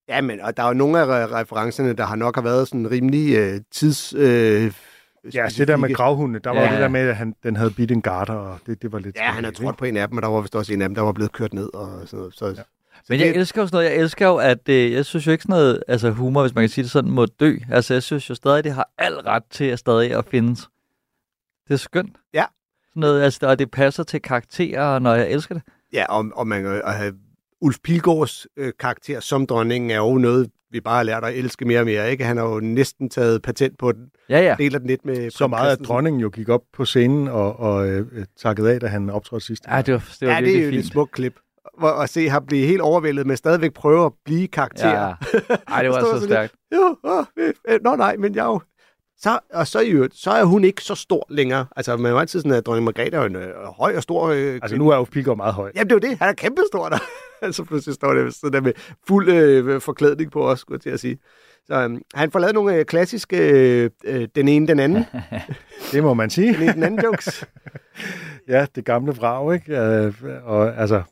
[0.09, 2.68] Ja, men og der er jo nogle af re- referencerne, der har nok har været
[2.68, 4.14] sådan rimelig øh, tids...
[4.16, 4.72] Øh,
[5.34, 6.72] Ja, det der med gravhundene, der var Ja.
[6.72, 9.16] det der med, at han, den havde bidt en garter, og det, det var lidt...
[9.16, 10.88] Ja, han har trådt på en af dem, og der var vist også en af
[10.88, 12.34] dem, der var blevet kørt ned og sådan noget.
[12.34, 12.55] Så, ja.
[12.55, 12.62] så
[13.09, 13.90] Men det, jeg elsker jo sådan noget.
[13.90, 16.62] Jeg elsker jo, at øh, jeg synes jo ikke sådan noget, altså humor, hvis man
[16.62, 17.57] kan sige det sådan, må dø.
[17.70, 20.68] Altså jeg synes jo stadig, det har al ret til at stadig at findes.
[21.68, 22.16] Det er skønt.
[22.34, 22.44] Ja.
[22.88, 25.62] Sådan noget, altså, og det passer til karakterer, når jeg elsker det.
[25.92, 27.14] Ja, og, og man kan have
[27.62, 31.64] Ulf Pilgaards øh, karakter som dronningen er jo noget, vi bare har lært at elske
[31.64, 32.10] mere og mere.
[32.10, 32.24] Ikke?
[32.24, 34.10] Han har jo næsten taget patent på den.
[34.28, 34.54] Ja, ja.
[34.58, 37.88] Deler den lidt med Så meget, at dronningen jo gik op på scenen og, og
[37.88, 38.06] øh,
[38.38, 39.64] takkede af, da han optrådte sidst.
[39.68, 40.86] Ja, det var, det var Ja, det er jo et fint.
[40.86, 41.34] smukt klip.
[42.02, 44.88] At se ham blive helt overvældet, men stadigvæk prøve at blive karakter.
[44.88, 45.12] Ja.
[45.68, 46.54] Ej, det var så stærkt.
[46.74, 48.60] Jo, åh, øh, øh, nå nej, men jeg er jo...
[49.23, 51.66] Så, og så, i øvrigt, så er hun ikke så stor længere.
[51.77, 54.03] Altså, man er jo altid sådan, at dronning Margrethe er jo en øh, høj og
[54.03, 55.73] stor øh, Altså, nu er Ulf Pilgaard meget høj.
[55.75, 56.18] Jamen, det er jo det.
[56.18, 56.99] Han er kæmpestor der.
[57.47, 58.73] altså, pludselig står det sådan der med
[59.09, 61.18] fuld øh, forklædning på os, skulle jeg til at sige.
[61.66, 65.05] Så øhm, han får lavet nogle øh, klassiske, øh, øh, den ene, den anden,
[65.93, 66.55] Det må man sige.
[66.55, 67.29] den ene, den anden jokes.
[68.49, 69.79] Ja, det gamle vrag, ikke?
[69.79, 70.14] Øh,
[70.45, 71.03] og altså, det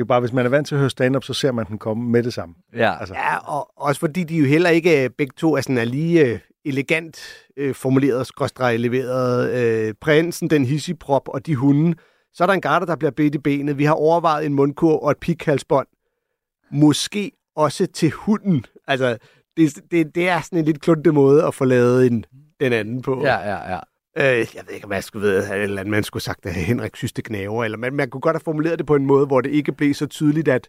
[0.00, 1.78] er jo bare, hvis man er vant til at høre stand-up, så ser man den
[1.78, 2.54] komme med det samme.
[2.74, 2.94] Ja.
[3.00, 5.84] Altså, Ja, og også fordi de jo heller ikke øh, begge to er, sådan, er
[5.84, 6.38] lige øh,
[6.68, 7.20] elegant
[7.56, 9.54] øh, formuleret, skråstreg leveret.
[9.54, 11.94] Øh, prinsen, den hissigprop og de hunde.
[12.34, 13.78] Så er der en garter, der bliver bedt i benet.
[13.78, 15.86] Vi har overvejet en mundkur og et pikhalsbånd.
[16.70, 18.64] Måske også til hunden.
[18.86, 19.18] Altså,
[19.56, 22.24] det, det, det er sådan en lidt klunte måde at få lavet en,
[22.60, 23.22] den anden på.
[23.22, 23.80] Ja, ja, ja.
[24.18, 26.54] Øh, jeg ved ikke, om jeg skulle ved, at eller andet, man skulle sagt, at
[26.54, 29.26] Henrik synes, det knæver, eller man, man kunne godt have formuleret det på en måde,
[29.26, 30.68] hvor det ikke blev så tydeligt, at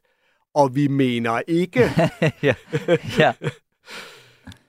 [0.55, 1.79] og vi mener ikke,
[2.43, 2.53] ja.
[3.19, 3.33] ja.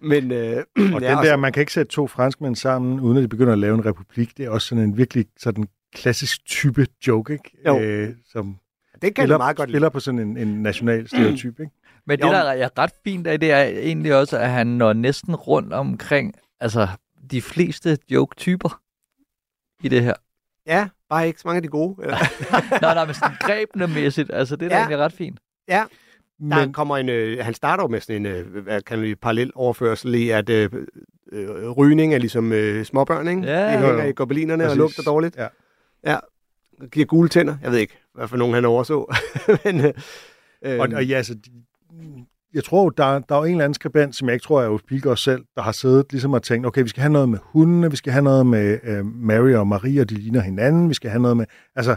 [0.01, 0.33] og men...
[0.33, 0.39] Øh,
[0.77, 3.53] ja, den og der, man kan ikke sætte to franskmænd sammen, uden at de begynder
[3.53, 4.37] at lave en republik.
[4.37, 7.51] Det er også sådan en virkelig sådan klassisk type joke, ikke?
[7.67, 7.81] Jo.
[7.81, 8.57] Øh, som
[9.03, 11.73] det kan spiller, meget godt spiller på sådan en, en national stereotyp, ikke?
[12.07, 12.31] Men det, Jo.
[12.31, 16.35] der er ret fint af det, er egentlig også, at han når næsten rundt omkring
[16.61, 16.89] altså,
[17.31, 18.81] de fleste joke-typer
[19.85, 20.15] i det her.
[20.67, 21.97] Ja, bare ikke så mange af de gode.
[22.03, 22.17] Eller?
[22.83, 24.81] Nå, nej, men sådan grebene mæssigt, altså det er da Ja.
[24.81, 25.41] egentlig ret fint.
[25.69, 25.85] ja,
[26.41, 27.09] Men, der kommer en...
[27.09, 30.51] Øh, han starter jo med sådan en, øh, hvad kan vi, parallel overførsel i, at
[30.51, 30.71] øh,
[31.33, 33.43] øh, rygning er ligesom øh, småbørn, ikke?
[33.43, 33.65] Ja.
[33.65, 34.79] De hænger i gobelinerne og Præcis.
[34.79, 35.37] lugter dårligt.
[35.37, 35.47] Ja.
[36.07, 36.17] Ja.
[36.93, 37.57] Giver gule tænder.
[37.63, 39.15] Jeg ved ikke, hvad for nogen han overså.
[39.65, 39.93] Men, øh,
[40.81, 41.65] og, og ja, altså, de-
[42.55, 44.69] jeg tror der, der er jo en eller anden skribent, som jeg ikke tror er
[44.69, 47.39] Ulf Pilgaard selv, der har siddet ligesom og tænkt, okay, vi skal have noget med
[47.43, 51.11] hundene, vi skal have noget med øh, Mary og Maria, de ligner hinanden, vi skal
[51.11, 51.97] have noget med, altså,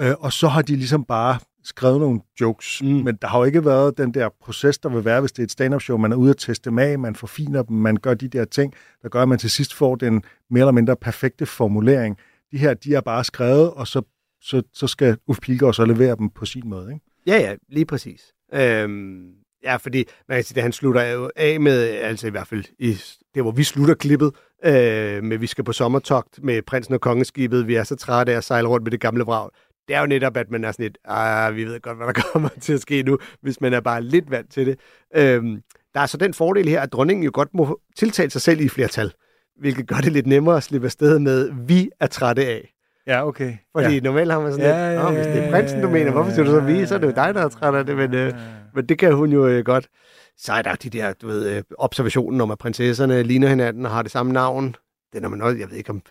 [0.00, 2.88] øh, og så har de ligesom bare skrevet nogle jokes, Mm.
[2.88, 5.44] men der har jo ikke været den der proces, der vil være, hvis det er
[5.44, 8.14] et stand-up show, man er ude at teste dem af, man forfiner dem, man gør
[8.14, 11.46] de der ting, der gør, at man til sidst får den mere eller mindre perfekte
[11.46, 12.16] formulering.
[12.52, 14.02] De her, de er bare skrevet, og så,
[14.42, 17.04] så, så skal Ulf Pilgaard så levere dem på sin måde, ikke?
[17.26, 18.22] Ja, ja, lige præcis.
[18.54, 19.30] Øhm,
[19.64, 22.64] ja, fordi man kan sige, at han slutter jo af med, altså i hvert fald
[22.78, 22.96] i
[23.34, 24.32] det, hvor vi slutter klippet,
[24.64, 28.36] øh, med vi skal på sommertogt med prinsen og kongeskibet, vi er så trætte af
[28.36, 29.50] at sejle rundt med det gamle vrag.
[29.90, 32.12] Det er jo netop, at man er sådan lidt, ah, vi ved godt, hvad der
[32.32, 34.78] kommer til at ske nu, hvis man er bare lidt vant til det.
[35.16, 35.60] Øhm,
[35.94, 38.68] der er så den fordel her, at dronningen jo godt må tiltale sig selv i
[38.68, 39.12] flertal,
[39.60, 42.74] hvilket gør det lidt nemmere at slippe afsted med, vi er trætte af.
[43.06, 43.52] Ja, okay.
[43.76, 44.00] Fordi ja.
[44.00, 46.30] normalt har man sådan Ja, lidt, ja, "Nå, hvis det er prinsen, du mener, hvorfor
[46.30, 46.86] siger du så vi?
[46.86, 48.32] Så er det jo dig, der er træt af det, men, øh,
[48.74, 49.88] men det kan hun jo øh, godt.
[50.36, 53.92] Så er der de der, du ved, øh, observationen om, at prinsesserne ligner hinanden og
[53.92, 54.74] har det samme navn.
[55.12, 56.02] Den har man også, jeg ved ikke om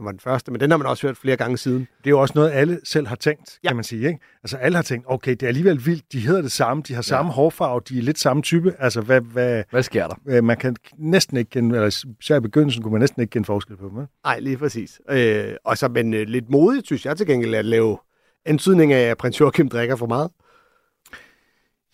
[0.00, 1.80] han var den første, men den har man også hørt flere gange siden.
[1.80, 3.68] Det er jo også noget, alle selv har tænkt, Ja.
[3.68, 4.06] kan man sige.
[4.06, 4.18] Ikke?
[4.44, 7.02] Altså alle har tænkt, okay, det er alligevel vildt, de hedder det samme, de har
[7.02, 8.74] samme hårfarve, de er lidt samme type.
[8.78, 10.14] Altså hvad, hvad, Hvad sker der?
[10.24, 13.46] hvad man kan næsten ikke kende, eller især i begyndelsen kunne man næsten ikke kende
[13.46, 14.06] forskel på dem.
[14.24, 15.00] Nej, lige præcis.
[15.10, 17.98] Øh, og så, men øh, lidt modigt, synes jeg til gengæld, at lave
[18.46, 20.30] antydning af, at prins Joachim drikker for meget.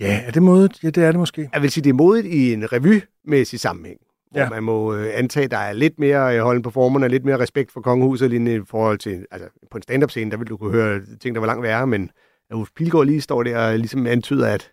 [0.00, 0.82] Ja, er det modigt?
[0.84, 1.50] Ja, det er det måske.
[1.54, 3.98] Jeg vil sige, det er modigt i en revymæssig sammenhæng.
[4.30, 4.48] Hvor Ja.
[4.50, 7.38] man må øh, antage, at der er lidt mere øh, holden på formerne, lidt mere
[7.38, 10.56] respekt for kongehuset, lige i forhold til, altså på en stand-up scene, der vil du
[10.56, 12.10] kunne høre ting, der var langt værre, men
[12.50, 14.72] at Ulf Pilgaard lige står der og ligesom antyder, at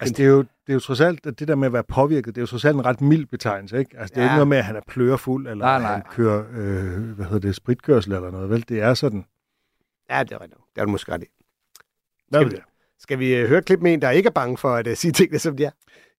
[0.00, 1.82] Altså det er jo, det er jo trods alt, at det der med at være
[1.84, 3.98] påvirket, det er jo trods alt en ret mild betegnelse, ikke?
[3.98, 4.32] Altså, det er jo Ja.
[4.32, 5.92] ikke noget med, at han er plørefuld, eller Nej, at nej.
[5.92, 8.64] han kører, øh, hvad hedder det, spritkørsel eller noget, vel?
[8.68, 9.24] Det er sådan.
[10.10, 10.60] Ja, det er rigtigt.
[10.74, 11.26] Det er du måske ret i.
[12.32, 12.56] Skal vi-?
[12.98, 14.94] Skal vi øh, høre et klip med en, der ikke er bange for at uh,
[14.94, 15.70] sige tingene, som de er?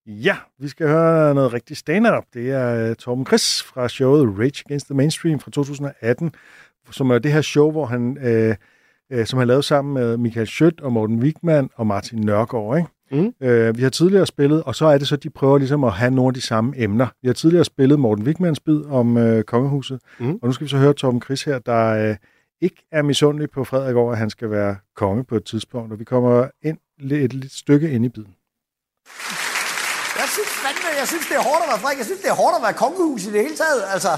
[0.08, 2.24] Ja, vi skal høre noget rigtig stand-up.
[2.34, 6.32] Det er uh, Torben Chris fra showet Rage Against the Mainstream fra 2018,
[6.92, 8.56] som er det her show, hvor han, øh,
[9.12, 12.78] øh, som han lavede sammen med Michael Schødt og Morten Wigman og Martin Nørgaard.
[12.78, 12.90] Ikke?
[13.12, 13.48] Mm.
[13.48, 16.12] Øh, vi har tidligere spillet, og så er det så, de prøver ligesom at have
[16.12, 17.08] nogle af de samme emner.
[17.22, 20.32] Vi har tidligere spillet Morten Wigmans bid om øh, kongehuset, Mm.
[20.42, 22.16] og nu skal vi så høre Torben Chris her, der øh,
[22.62, 26.00] ikke er misundelig på Frederik over, at han skal være konge på et tidspunkt, og
[26.00, 28.36] vi kommer ind lidt, et lidt stykke ind i biden.
[30.36, 31.98] Synes fandme, jeg synes, det er hårdt at være fræk.
[31.98, 33.84] Jeg synes, det er hårdt at være kongehus i det hele taget.
[33.94, 34.18] Altså,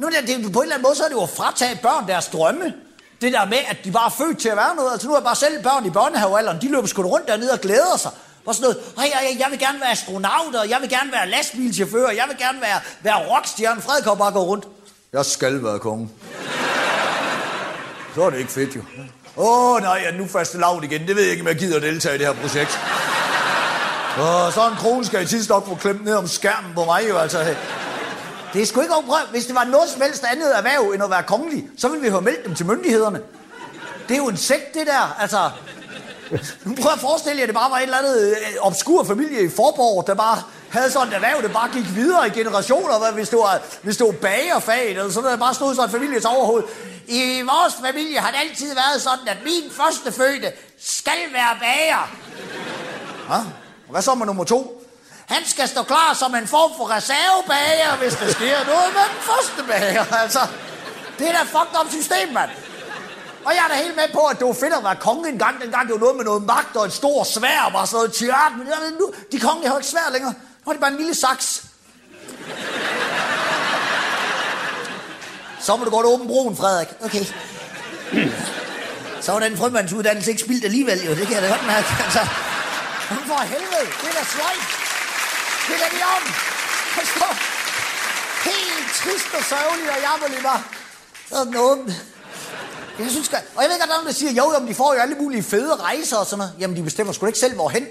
[0.00, 2.08] nu det, det, på en eller anden måde, så er det jo at fratage børn
[2.08, 2.74] deres drømme.
[3.20, 4.92] Det der med, at de bare er født til at være noget.
[4.92, 6.60] Altså, nu er jeg bare selv børn i børnehavealderen.
[6.60, 8.10] De løber sgu rundt dernede og glæder sig.
[8.46, 11.28] Og sådan noget, hey, jeg, jeg vil gerne være astronaut, og jeg vil gerne være
[11.28, 13.82] lastbilchauffør, og jeg vil gerne være, være rockstjerne.
[13.82, 14.68] Frederik kan bare gå rundt.
[15.12, 16.10] Jeg skal være konge.
[18.14, 18.80] Så er det ikke fedt jo.
[19.36, 21.08] Åh oh, nej, jeg er nu faste lavt igen.
[21.08, 22.80] Det ved jeg ikke, om jeg gider at deltage i det her projekt.
[24.16, 27.08] Og så en krone skal i tidsnok nok få klemt ned om skærmen på mig
[27.08, 27.54] jo, altså.
[28.52, 29.18] Det er sgu ikke prøv.
[29.30, 32.08] Hvis det var noget som helst andet erhverv end at være kongelig, så ville vi
[32.08, 33.20] have meldt dem til myndighederne.
[34.08, 35.16] Det er jo en sekt, det der.
[35.20, 35.50] Altså,
[36.64, 39.44] nu prøv at forestille jer, at det bare var et eller andet øh, obskur familie
[39.44, 43.12] i Forborg, der bare havde sådan et erhverv, der bare gik videre i generationer, hvad,
[43.12, 45.92] hvis det var, hvis det var bagerfaget, eller sådan noget, der bare stod sådan en
[45.92, 46.62] familie til overhoved.
[47.06, 52.10] I vores familie har det altid været sådan, at min første fødte skal være bager.
[53.28, 53.65] Hvad?
[53.86, 54.82] Og hvad så med nummer to?
[55.26, 59.20] Han skal stå klar som en form for reservebager, hvis der sker noget med den
[59.30, 60.04] første bager.
[60.22, 60.40] Altså,
[61.18, 62.50] det er da fucked up system, mand.
[63.44, 65.38] Og jeg er da helt med på, at det var fedt at være konge en
[65.38, 65.60] gang.
[65.62, 68.12] Dengang det var noget med noget magt og et stort svær og bare sådan noget
[68.12, 68.52] tirat.
[68.58, 70.32] Men jeg nu, de kongelige har ikke svær længere.
[70.32, 71.64] Nu har de bare en lille saks.
[75.60, 76.88] Så må du godt åbne broen, Frederik.
[77.04, 77.24] Okay.
[79.20, 81.14] Så var den frømandsuddannelse ikke spildt alligevel, jo.
[81.14, 81.86] Det kan jeg da godt mærke.
[82.04, 82.26] Altså,
[83.08, 84.64] for helvede, det er da sløjt.
[85.66, 86.22] Det er da vi om.
[86.98, 87.26] Forstå?
[88.50, 90.60] Helt trist og sørgelig og jammerlig var.
[91.28, 91.94] Sådan åben.
[92.98, 94.66] Jeg synes, godt- og jeg ved godt, at der er nogen, der siger, jo, jo,
[94.68, 96.52] de får jo alle mulige fede rejser og sådan noget.
[96.58, 97.86] Jamen, de bestemmer sgu ikke selv, hvorhen.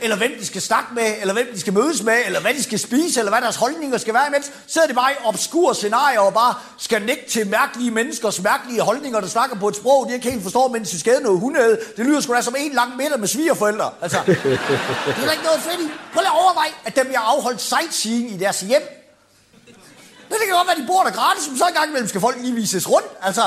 [0.00, 2.62] Eller hvem de skal snakke med, eller hvem de skal mødes med, eller hvad de
[2.62, 4.52] skal spise, eller hvad deres holdninger skal være imens.
[4.66, 8.80] Så er det bare i obskure scenarier og bare skal nikke til mærkelige menneskers mærkelige
[8.80, 11.80] holdninger, der snakker på et sprog, de ikke helt forstår, mens de skal noget hundede.
[11.96, 13.90] Det lyder sgu da som en lang middag med svigerforældre.
[14.02, 15.90] Altså, det er da ikke noget fedt i.
[16.12, 18.82] Prøv at overveje, at dem har afholdt sightseeing i deres hjem.
[20.30, 22.20] Men det kan godt være, de bor der gratis, men så en gang imellem skal
[22.20, 23.06] folk lige vises rundt.
[23.22, 23.42] Altså,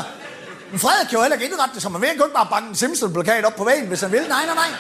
[0.72, 2.10] men Frederik kan jo heller ikke indrette det, som man vil.
[2.10, 4.22] Han kan ikke bare banke en Simpson-plakat op på væggen, hvis han vil.
[4.22, 4.72] Nej, nej, nej.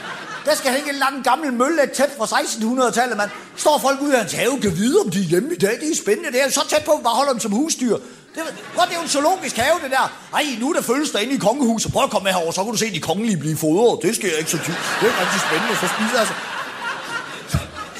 [0.45, 3.29] Der skal hænge en lang gammel mølle tæt fra 1600-tallet, mand.
[3.55, 5.79] Står folk ude af hans have, kan vide, om de er hjemme i dag.
[5.81, 6.31] Det er spændende.
[6.31, 7.97] Det er så tæt på, at bare holder dem som husdyr.
[8.35, 8.41] Det,
[8.75, 10.05] prøv, det er jo en zoologisk have, det der.
[10.33, 11.91] Ej, nu er der følelse derinde i kongehuset.
[11.93, 13.99] Prøv at komme med herover, så kan du se de kongelige blive fodret.
[14.03, 14.79] Det sker ikke så tit.
[15.01, 16.33] Det er rigtig spændende, så spiser altså.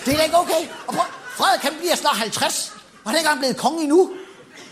[0.06, 0.64] Det er da ikke okay.
[0.88, 1.06] Og prøv,
[1.38, 2.74] Frederik, han bliver snart 50,
[3.04, 4.10] og han er ikke engang blevet konge endnu.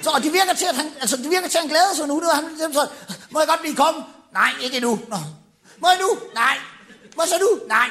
[0.04, 2.08] Så og det virker til, at han, altså, det virker til, at han glæder sig
[2.08, 2.20] nu.
[2.20, 2.88] Det han, ligesom så,
[3.30, 4.06] må jeg godt blive konge?
[4.34, 5.00] Nej, ikke endnu.
[5.08, 5.18] Nå.
[5.82, 6.10] Må jeg nu?
[6.34, 6.58] Nej.
[7.18, 7.68] Må så nu?
[7.68, 7.89] Nej.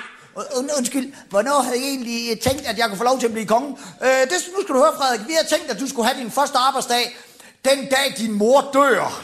[0.54, 3.32] Und, undskyld, hvornår havde I egentlig øh, tænkt, at jeg kunne få lov til at
[3.32, 3.78] blive konge?
[4.02, 5.20] Øh, det, nu skal du høre, Frederik.
[5.26, 7.16] Vi har tænkt, at du skulle have din første arbejdsdag,
[7.64, 9.22] den dag din mor dør.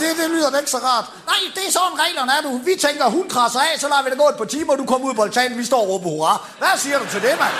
[0.00, 1.04] Det, det lyder da ikke så rart.
[1.26, 2.60] Nej, det er sådan reglerne er du.
[2.64, 4.86] Vi tænker, hun krasser af, så lader vi det gå et par timer, og du
[4.86, 6.46] kommer ud på altanen, vi står og råber hurra.
[6.58, 7.54] Hvad siger du til det, mand?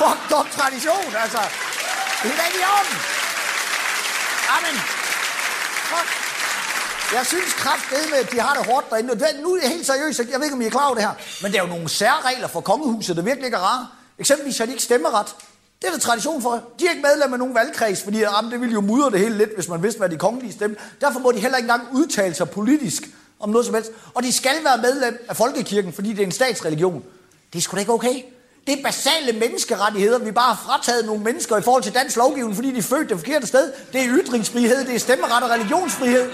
[0.00, 1.42] Fuck up tradition, altså.
[2.22, 2.96] Det er da ikke i orden.
[4.56, 4.76] Amen.
[5.90, 6.08] Fuck.
[7.16, 9.12] Jeg synes kraftedeme, at de har det hårdt derinde.
[9.12, 10.94] Og det, nu er jeg helt seriøst, jeg ved ikke, om I er klar over
[10.94, 13.86] det her, men der er jo nogle særregler for kongehuset, der virkelig ikke er rare.
[14.18, 15.26] Eksempelvis har de ikke stemmeret.
[15.82, 16.62] Det er der tradition for.
[16.80, 19.38] De er ikke medlem af nogen valgkreds, fordi jamen, det ville jo mudre det hele
[19.38, 20.80] lidt, hvis man vidste, hvad de kongelige stemte.
[21.00, 23.02] Derfor må de heller ikke engang udtale sig politisk
[23.40, 23.90] om noget som helst.
[24.14, 27.04] Og de skal være medlem af folkekirken, fordi det er en statsreligion.
[27.52, 28.22] Det er sgu da ikke okay.
[28.66, 32.54] Det er basale menneskerettigheder, vi bare har frataget nogle mennesker i forhold til dansk lovgivning,
[32.54, 33.72] fordi de er født det forkerte sted.
[33.92, 36.30] Det er ytringsfrihed, det er stemmeret og religionsfrihed.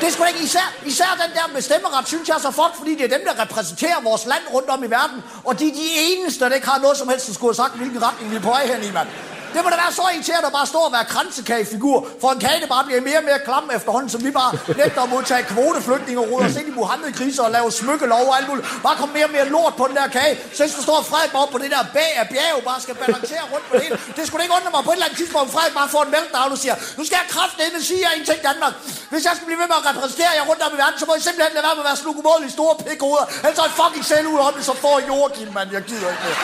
[0.00, 2.94] Det skal ikke især, især den der med stemmeret, synes jeg er så fuck, fordi
[2.94, 5.22] det er dem, der repræsenterer vores land rundt om i verden.
[5.44, 7.76] Og de er de eneste, der ikke har noget som helst, der skulle have sagt,
[7.76, 9.08] hvilken retning vi er på vej hen i, mand.
[9.54, 12.60] Det må da være så irriterende at bare stå og være kransekagefigur, for en kage,
[12.60, 16.20] der bare bliver mere og mere klam efterhånden, som vi bare nægter at modtage kvoteflygtninge
[16.22, 18.66] og ruder os ind i Mohammed-kriser og lave smykkelov og alt muligt.
[18.86, 21.42] Bare kom mere og mere lort på den der kage, så så står Frederik bare
[21.42, 23.96] op på det der bag af bjerg, bare skal balancere rundt på det hele.
[24.16, 26.50] Det skulle ikke undre mig på et eller andet tidspunkt, Frederik bare får en meltdown
[26.56, 28.74] og siger, nu skal jeg kraftedeme sige jer en ting, Danmark.
[29.12, 31.12] Hvis jeg skal blive ved med at repræsentere jer rundt om i verden, så må
[31.20, 33.26] I simpelthen lade være med at være slugomålige store pikhoveder.
[33.44, 35.68] Ellers er jeg fucking selv ud om det, så får Joachim, mand.
[35.76, 36.38] Jeg gider ikke mere.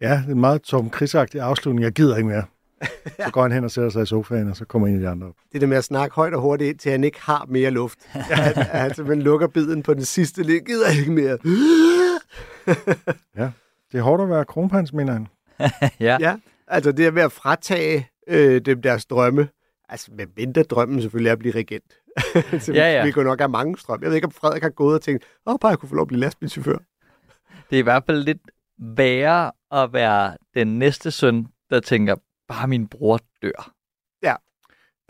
[0.00, 1.84] Ja, det er en meget Tom Chris-agtig afslutning.
[1.84, 2.44] Jeg gider ikke mere.
[3.24, 5.08] Så går han hen og sætter sig i sofaen, og så kommer en af de
[5.08, 5.34] andre op.
[5.52, 7.98] Det der med at snakke højt og hurtigt, indtil han ikke har mere luft.
[8.14, 11.38] at, at han simpelthen lukker biden på den sidste lille, gider ikke mere.
[13.36, 13.50] Ja,
[13.92, 15.26] det er hårdt at være kronprins, mener han.
[16.00, 16.16] ja.
[16.20, 16.36] Ja,
[16.68, 19.48] altså det er ved at fratage øh, dem deres drømme.
[19.88, 21.92] Altså med mindre drømmen selvfølgelig er at blive regent.
[22.64, 23.04] Så Ja, ja.
[23.04, 23.98] Vi kunne nok have mange strøm.
[24.02, 26.02] Jeg ved ikke, om Frederik har gået og tænkt, åh, bare jeg kunne få lov
[26.02, 26.78] at blive lastbilchauffør.
[27.70, 28.38] Det er i hvert fald lidt
[28.78, 32.16] værre at være den næste søn, der tænker,
[32.48, 33.72] bare min bror dør.
[34.22, 34.34] Ja.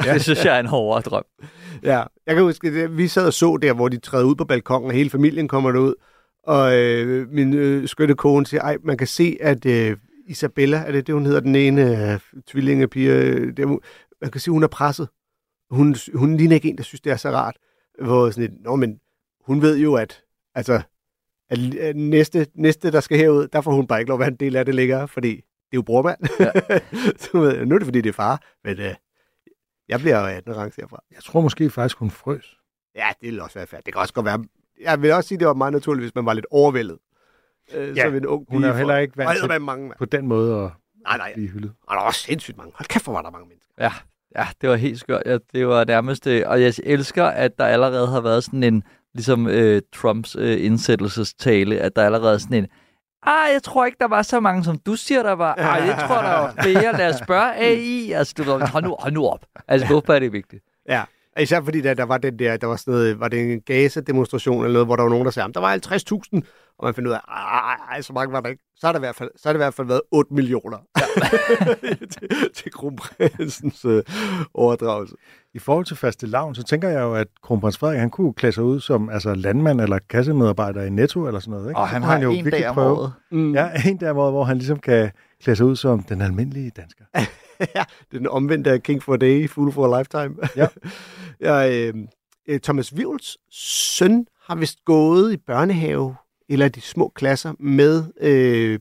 [0.15, 1.25] Det synes jeg er en hårdere drøm.
[1.83, 4.45] Ja, jeg kan huske, at vi sad og så der, hvor de træder ud på
[4.45, 5.95] balkongen, og hele familien kommer derud.
[6.43, 9.97] Og øh, min øh, skønne kone siger, ej, man kan se, at øh,
[10.27, 13.79] Isabella, er det det, hun hedder, den ene øh, tvillingepige, øh, der,
[14.21, 15.09] man kan se, hun er presset.
[15.71, 17.57] Hun, hun ligner ikke en, der synes, det er så rart.
[18.03, 19.01] Hvor sådan et, Nå, men
[19.47, 20.23] hun ved jo, at,
[20.55, 20.81] altså,
[21.51, 24.37] at næste, næste, der skal herud, der får hun bare ikke lov at være en
[24.37, 25.43] del af det længere, fordi det
[25.73, 26.19] er jo brormand.
[26.41, 26.51] Ja.
[27.23, 28.95] så ved nu er det, fordi det er far, men øh,
[29.89, 31.03] jeg bliver jo 18 rangs herfra.
[31.15, 32.57] Jeg tror måske faktisk, hun frøs.
[32.95, 33.87] Ja, det vil også være færdigt.
[33.87, 34.45] Det kan også godt være...
[34.81, 36.99] Jeg vil også sige, det var meget naturligt, hvis man var lidt overvældet.
[37.75, 39.93] Øh, Ja, som en ung hun er jo heller ikke vant til- mange.
[39.99, 40.71] På den måde at
[41.07, 41.33] Nej, nej.
[41.35, 41.73] blive hyldet.
[41.83, 42.73] Og der var sindssygt mange.
[42.75, 43.73] Hold kæft, hvor var der mange mennesker.
[43.79, 43.93] Ja,
[44.37, 45.23] ja det var helt skørt.
[45.27, 46.27] Ja, det var nærmest...
[46.27, 48.85] Øh, og jeg elsker, at der allerede har været sådan en,
[49.17, 52.67] ligesom øh, Trumps øh, indsættelsestale, at der allerede er sådan en,
[53.23, 55.55] ah, jeg tror ikke, der var så mange, som du siger, der var.
[55.55, 56.97] Ej, jeg tror, der var flere.
[56.99, 58.13] Lad os spørge AI.
[58.13, 59.41] Altså, du ved, hold nu, hold nu op.
[59.69, 60.65] Altså, hvorfor er det vigtigt?
[60.89, 61.03] Ja,
[61.41, 64.65] især fordi der, der var den der, der var sådan noget, var det en Gaza-demonstration
[64.65, 66.41] eller noget, hvor der var nogen, der sagde, "Jamen, der var 50.000,
[66.79, 67.21] og man fandt ud af,
[67.91, 68.63] ej, så mange var der ikke.
[68.77, 70.79] Så har det i hvert fald, så har det i hvert fald været 8 millioner
[70.99, 71.05] ja.
[72.15, 74.03] til, til kronprinsens øh,
[74.55, 75.15] overdragelse.
[75.55, 78.53] I forhold til faste lavn, så tænker jeg jo, at kronprins Frederik, han kunne klæde
[78.53, 81.69] sig ud som altså, landmand eller kassemedarbejder i Netto eller sådan noget.
[81.69, 81.81] Ikke?
[81.81, 83.13] Og han har jo en virkelig dag om året.
[83.31, 83.55] Mm.
[83.55, 85.11] Ja, en dag om året, hvor han ligesom kan
[85.43, 87.05] klæde sig ud som den almindelige dansker.
[87.75, 90.37] ja, det er den omvendte af King for a Day, Fool for a Lifetime.
[90.57, 90.67] Ja.
[91.47, 91.95] ja øh,
[92.49, 96.17] øh, Thomas Vivls søn har vist gået i børnehave,
[96.49, 98.79] eller de små klasser, med øh,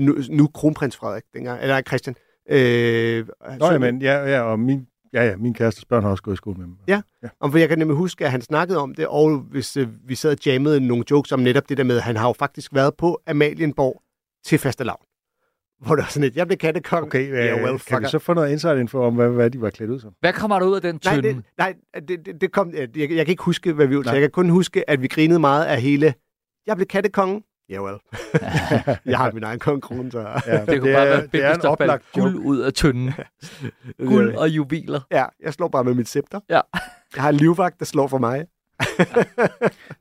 [0.00, 2.16] nu, nu kronprins Frederik, dengang, eller Christian.
[2.50, 3.26] Øh,
[3.58, 3.82] Nå, sønnen.
[3.82, 6.56] jamen, ja, ja, og min, ja, ja, min kærestes børn har også gået i skole
[6.56, 7.02] med dem.
[7.40, 10.14] Om, for jeg kan nemlig huske, at han snakkede om det, og hvis øh, vi
[10.14, 12.74] sad og jammede nogle jokes om netop det der med, at han har jo faktisk
[12.74, 14.02] været på Amalienborg
[14.44, 15.00] til fastelavn.
[15.86, 17.04] Hvor der er sådan et, jeg blev kattekong.
[17.04, 18.08] Okay, øh, yeah, well, kan vi fucker.
[18.08, 20.12] så få noget insight info om, hvad, hvad de var klædt ud som?
[20.20, 21.28] Hvad kommer der ud af den Nej, tynde?
[21.28, 21.74] det, nej
[22.08, 24.02] det, det, det kom, jeg, jeg kan ikke huske, hvad vi Nej.
[24.04, 26.14] så Jeg kan kun huske, at vi grinede meget af hele,
[26.68, 27.42] jeg blev kattekonge.
[27.68, 27.96] Ja, well.
[29.12, 30.20] jeg har min egen kongekrone, så...
[30.46, 33.12] Ja, Det kunne bare være det er en oplagt guld ud af tynden.
[34.12, 35.00] Guld og juveler.
[35.10, 36.40] Ja, jeg slår bare med mit scepter.
[36.50, 36.60] Ja.
[37.14, 38.44] Jeg har en livvagt, der slår for mig.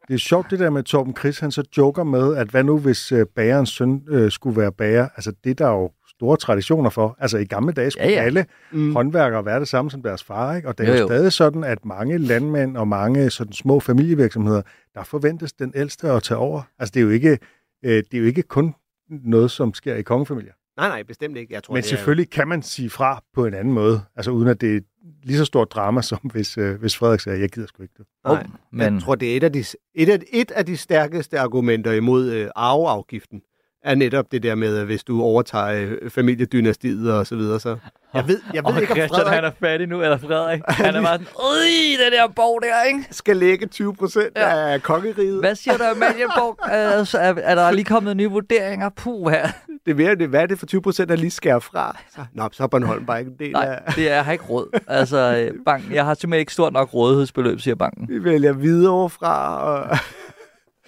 [0.08, 2.80] Det er sjovt det der med Torben Chris, han så joker med, at hvad nu
[2.80, 5.08] hvis øh, bagerens søn øh, skulle være bager?
[5.16, 7.16] Altså det er der jo store traditioner for.
[7.20, 8.94] Altså i gamle dage skulle Ja, ja, alle Mm.
[8.96, 10.68] håndværkere være det samme som deres far, ikke?
[10.68, 11.08] Og det er Jo, jo, jo.
[11.08, 14.62] stadig sådan, at mange landmænd og mange sådan små familievirksomheder,
[14.96, 16.62] der forventes den ældste at tage over.
[16.80, 17.38] Altså det er jo ikke,
[17.86, 18.74] øh, det er jo ikke kun
[19.10, 20.54] noget, som sker i kongefamilier.
[20.78, 21.54] Nej, nej, bestemt ikke.
[21.54, 24.32] Jeg tror, Men det er- selvfølgelig kan man sige fra på en anden måde, altså
[24.32, 24.84] uden at det
[25.24, 28.06] lige så stort drama, som hvis, øh, hvis Frederik sagde, jeg gider sgu ikke det.
[28.26, 29.64] Nej, Men Jeg tror, det er et af de,
[29.96, 33.42] et af, et af de stærkeste argumenter imod øh, arveafgiften,
[33.88, 37.78] er netop det der med, at hvis du overtager øh, familiedynastiet og så videre, så...
[38.14, 40.62] Jeg ved, jeg ved og ikke, om Christian, Frederik han er fattig nu, eller Frederik.
[40.68, 43.08] Han er bare sådan, Øj, den der borg der, ikke?
[43.12, 44.72] skal lægge 20 procent Ja.
[44.74, 45.40] af kongeriget.
[45.40, 46.58] Hvad siger du, Amalieborg?
[46.72, 48.90] Altså, er, er der lige kommet nye vurderinger?
[48.90, 49.48] Puh, her.
[49.86, 51.98] Det er mere, det, hvad er det for 20 procent, der lige skærer fra?
[52.16, 53.94] Så, nå, så er Bornholm bare ikke en del Nej, af...
[53.94, 54.80] det er, jeg har ikke råd.
[54.88, 58.08] Altså, øh, banken, jeg har simpelthen ikke stort nok rådighedsbeløb, siger banken.
[58.10, 59.62] Vi vælger videre fra.
[59.64, 59.98] Og...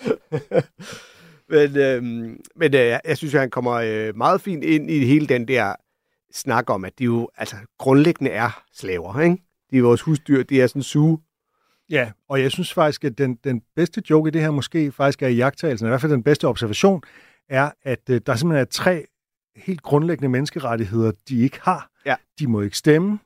[1.50, 5.28] men øhm, men øh, jeg synes, at han kommer øh, meget fint ind i hele
[5.28, 5.76] den der
[6.34, 9.38] snak om, at de jo altså, grundlæggende er slaver, ikke?
[9.72, 11.20] De er vores husdyr, de er sådan suge.
[11.90, 15.22] Ja, og jeg synes faktisk, at den, den bedste joke i det her måske faktisk
[15.22, 17.02] er i jagttagelsen, i hvert fald den bedste observation,
[17.50, 19.06] er, at øh, der simpelthen er tre
[19.56, 21.90] helt grundlæggende menneskerettigheder, de ikke har.
[22.06, 22.16] Ja.
[22.40, 23.20] De må ikke stemme,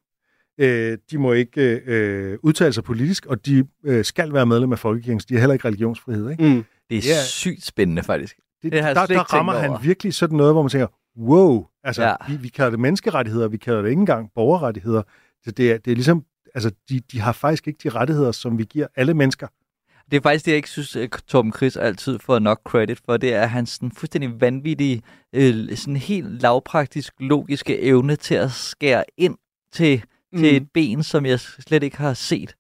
[0.58, 4.80] øh, de må ikke øh, udtale sig politisk, og de øh, skal være medlem af
[4.80, 6.30] Folkekirken, de har heller ikke religionsfrihed.
[6.30, 6.44] Ikke?
[6.44, 6.64] Mm.
[6.90, 7.24] Det er Ja.
[7.26, 8.36] sygt spændende, faktisk.
[8.64, 9.80] Det, Det der, der rammer han over.
[9.80, 12.16] virkelig sådan noget, hvor man tænker, wow, Altså, Ja.
[12.30, 15.02] vi, vi kalder det menneskerettigheder, vi kalder det ikke engang borgerrettigheder.
[15.44, 16.24] Så det er, det er ligesom,
[16.56, 19.48] altså, de, de har faktisk ikke de rettigheder, som vi giver alle mennesker.
[20.12, 23.18] Det er faktisk det, jeg ikke synes, at Torben Chris altid får nok credit for.
[23.18, 25.02] Det er hans sådan fuldstændig vanvittige,
[25.34, 29.36] øh, sådan helt lavpraktisk, logiske evne til at skære ind
[29.74, 30.04] til,
[30.34, 30.40] mm.
[30.40, 32.56] til et ben, som jeg slet ikke har set.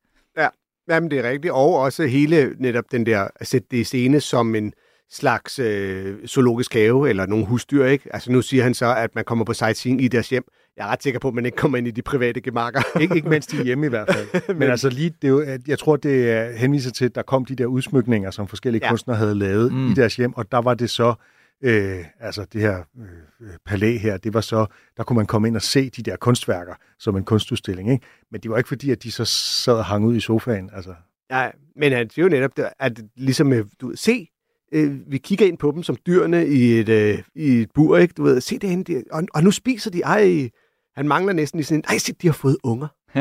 [0.90, 1.54] Jamen, det er rigtigt.
[1.54, 4.74] Og også hele netop den der, at sætte det i scene som en
[5.12, 8.10] slags øh, zoologisk have, eller nogle husdyr, ikke?
[8.14, 10.44] Altså nu siger han så, at man kommer på sightseeing i deres hjem.
[10.78, 12.82] Jeg er ret sikker på, at man ikke kommer ind i de private gemakker.
[13.02, 14.28] Ikke, ikke mens de er hjemme i hvert fald.
[14.48, 17.16] Men, Men altså lige, det er jo, at jeg tror, det er henviser til, at
[17.16, 18.90] der kom de der udsmykninger, som forskellige Ja.
[18.90, 19.92] kunstnere havde lavet mm.
[19.92, 21.14] i deres hjem, og der var det så,
[21.62, 24.66] øh, altså det her øh, øh, palæ her, det var så,
[24.98, 28.06] der kunne man komme ind og se de der kunstværker som en kunstudstilling, ikke?
[28.32, 30.94] Men det var ikke fordi, at de så sad og hang ud i sofaen, altså.
[31.32, 34.28] Ja, men han siger jo netop, det, at ligesom, øh, du ved, se,
[34.74, 38.14] øh, vi kigger ind på dem som dyrene i et, øh, i et bur, ikke?
[38.18, 40.50] Du ved, se det henne, de, og, og nu spiser de, ej,
[40.96, 42.88] han mangler næsten i sådan en, ej, se, de har fået unger.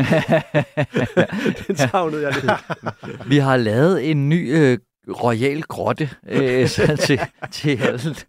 [1.66, 3.28] Den savnede jeg lidt.
[3.28, 4.78] Vi har lavet en ny øh,
[5.08, 6.68] royal grotte øh,
[7.06, 7.20] til,
[7.52, 8.26] til alt.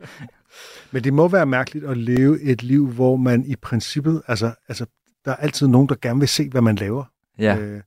[0.92, 4.86] Men det må være mærkeligt at leve et liv, hvor man i princippet, altså, altså
[5.26, 7.04] der er altid nogen, der gerne vil se, hvad man laver.
[7.40, 7.58] Ja.
[7.58, 7.82] Øh,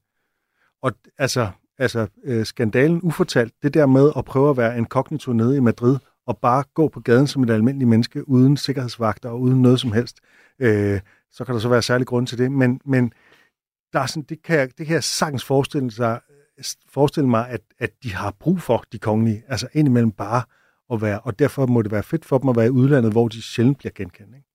[0.83, 5.57] og altså, altså øh, skandalen ufortalt, det der med at prøve at være inkognito nede
[5.57, 9.63] i Madrid, og bare gå på gaden som et almindeligt menneske, uden sikkerhedsvagter og uden
[9.63, 10.21] noget som helst,
[10.59, 11.01] øh,
[11.33, 12.53] så kan der så være særlig grund til det.
[12.53, 13.13] Men, men
[13.93, 16.21] der er sådan, det, kan jeg, det kan jeg sagtens forestille, sig,
[16.89, 19.43] forestille mig, at, at de har brug for, de kongelige.
[19.49, 20.43] Altså indimellem bare
[20.93, 23.29] at være, og derfor må det være fedt for dem at være i udlandet, hvor
[23.29, 24.35] de sjældent bliver genkendt.
[24.37, 24.47] Ikke?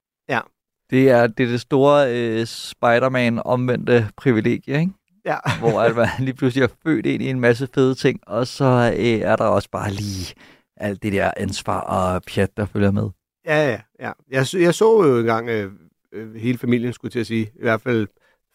[0.89, 4.91] Det er det, er det store øh, Spider-Man omvendte privilegie, ikke?
[5.26, 5.38] Ja.
[5.60, 8.93] hvor at man lige pludselig er født ind i en masse fede ting, og så
[8.97, 10.34] øh, er der også bare lige
[10.78, 13.10] alt det der ansvar og pjat, der følger med.
[13.45, 14.12] Ja, ja, ja.
[14.32, 15.72] Jeg, så- jeg så jo engang øh,
[16.14, 18.08] øh, hele familien, skulle til at sige, i hvert fald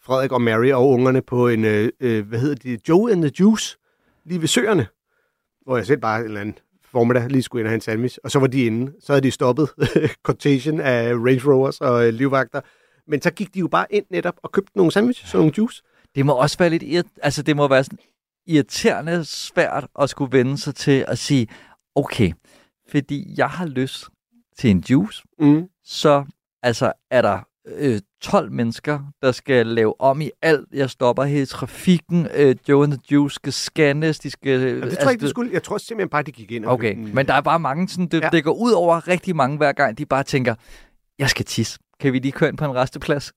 [0.07, 3.31] Frederik og Mary og ungerne på en, øh, øh, hvad hedder det, Joe and the
[3.39, 3.77] Juice,
[4.25, 4.87] lige ved søerne,
[5.65, 6.57] hvor jeg selv bare en eller anden
[6.91, 8.93] formiddag lige skulle ind og have en sandwich, og så var de inde.
[8.99, 9.69] Så havde de stoppet
[10.27, 12.61] contation af Range Rovers og øh, livvagter.
[13.07, 15.83] Men så gik de jo bare ind netop og købte nogle sandwiches og nogle juice.
[16.15, 17.99] Det må også være lidt irrit- altså det må være sådan
[18.47, 21.47] irriterende svært at skulle vende sig til at sige,
[21.95, 22.31] okay,
[22.91, 24.05] fordi jeg har lyst
[24.57, 25.67] til en juice, Mm.
[25.83, 26.25] så
[26.63, 30.65] altså er der øh, 12 mennesker, der skal lave om i alt.
[30.73, 32.27] Jeg stopper hele trafikken.
[32.35, 34.19] Øh, Joe and the Juice skal scannes.
[34.19, 35.53] De skal, Jamen, det tror jeg ikke, de skulle.
[35.53, 38.05] Jeg tror simpelthen bare, de gik ind Okay, en- men der er bare mange, sådan,
[38.07, 38.25] det, Ja.
[38.25, 38.29] ja.
[38.29, 40.55] det går ud over rigtig mange hver gang, de bare tænker,
[41.19, 41.79] jeg skal tisse.
[41.99, 43.33] Kan vi lige køre ind på en resteplads?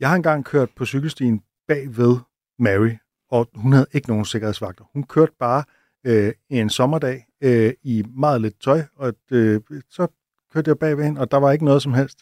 [0.00, 2.16] Jeg har engang kørt på cykelstien bag ved
[2.58, 2.90] Mary,
[3.30, 4.84] og hun havde ikke nogen sikkerhedsvagter.
[4.92, 5.64] Hun kørte bare
[6.06, 9.60] øh, en sommerdag øh, i meget lidt tøj, og øh,
[9.90, 10.06] så
[10.52, 12.18] kørte jeg bag ved hende, og der var ikke noget som helst.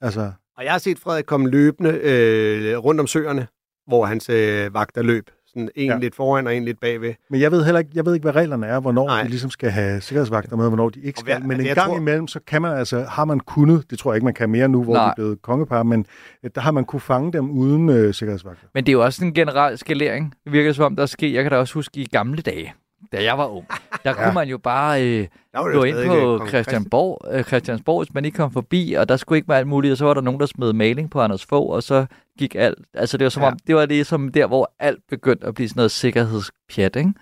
[0.00, 3.46] Altså, Og jeg har set Frederik komme løbende øh, rundt om søerne,
[3.86, 5.30] hvor hans øh, vagter løb.
[5.46, 5.98] Sådan en ja.
[5.98, 7.14] Lidt foran og en lidt bagved.
[7.30, 9.22] men jeg ved heller ikke, jeg ved ikke, hvad reglerne er, hvornår Nej.
[9.22, 11.38] de ligesom skal have sikkerhedsvagter med, og hvornår de ikke skal.
[11.38, 13.98] hvad- Men en jeg gang tror- imellem, så kan man altså, har man kunnet, det
[13.98, 15.04] tror jeg ikke, man kan mere nu, hvor Nej.
[15.04, 16.06] de er blevet kongepar, men
[16.44, 18.66] øh, der har man kunne fange dem uden øh, sikkerhedsvagter.
[18.74, 20.34] Men det er jo også en generel skalering.
[20.44, 21.28] Det virker som om, der sker.
[21.28, 22.74] Jeg kan da også huske i gamle dage,
[23.12, 23.66] da jeg var ung,
[24.04, 28.24] der kunne man jo bare øh, gå ind på kong Christiansborg, øh, Christiansborg, hvis man
[28.24, 30.40] ikke kom forbi, og der skulle ikke være alt muligt, og så var der nogen,
[30.40, 32.06] der smed maling på Anders Fogh, og så
[32.38, 32.78] gik alt.
[32.94, 33.48] Altså det var som Ja.
[33.48, 37.12] om, det var det som der, hvor alt begyndte at blive sådan noget sikkerhedspjat, ikke?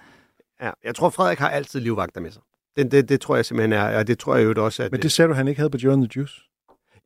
[0.63, 2.43] Ja, jeg tror, Frederik har altid livvagter med sig.
[2.77, 4.93] Det, det, det tror jeg simpelthen er, og det tror jeg jo også, at...
[4.93, 6.35] Men det sagde du, han ikke havde på Joe the Juice?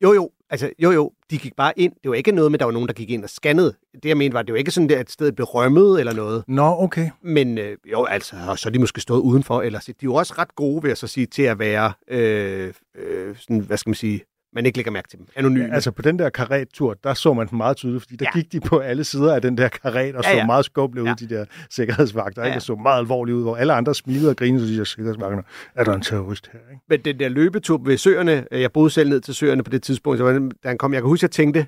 [0.03, 1.92] Jo, jo, altså, jo, jo, de gik bare ind.
[2.03, 3.74] Det var ikke noget med, at der var nogen, der gik ind og scannede.
[3.94, 6.44] Det, jeg mente, var, det var ikke sådan, at stedet blev rømmet eller noget.
[6.49, 7.11] Nå, okay.
[7.22, 9.62] Men øh, jo, altså, og så er de måske stået udenfor.
[9.62, 12.72] Eller, de er jo også ret gode, vil jeg så sige, til at være, øh,
[12.94, 14.24] øh, sådan, hvad skal man sige,
[14.55, 15.26] man ikke lægger mærke til dem.
[15.36, 15.64] Anonyme.
[15.66, 18.38] Ja, altså på den der karettur, der så man den meget tydeligt, fordi der Ja.
[18.38, 18.40] ja.
[18.42, 20.46] gik de på alle sider af den der karet og Ja, så ja.
[20.46, 21.11] meget skubbelige Ja.
[21.12, 22.53] ud, de der sikkerhedsvagter, Ja, ikke?
[22.53, 22.57] ja.
[22.57, 25.42] Og så meget alvorligt ud, hvor alle andre smilede og grinede, så de der sikkerhedsvagter,
[25.74, 26.82] er der en terrorist her, ikke?
[26.88, 29.82] Men den der løbetur ved søerne, øh, jeg boede selv ned til søerne på det
[29.82, 30.32] tidspunkt, så var
[30.62, 31.66] da han kom, jeg kan huske, jeg tænkte,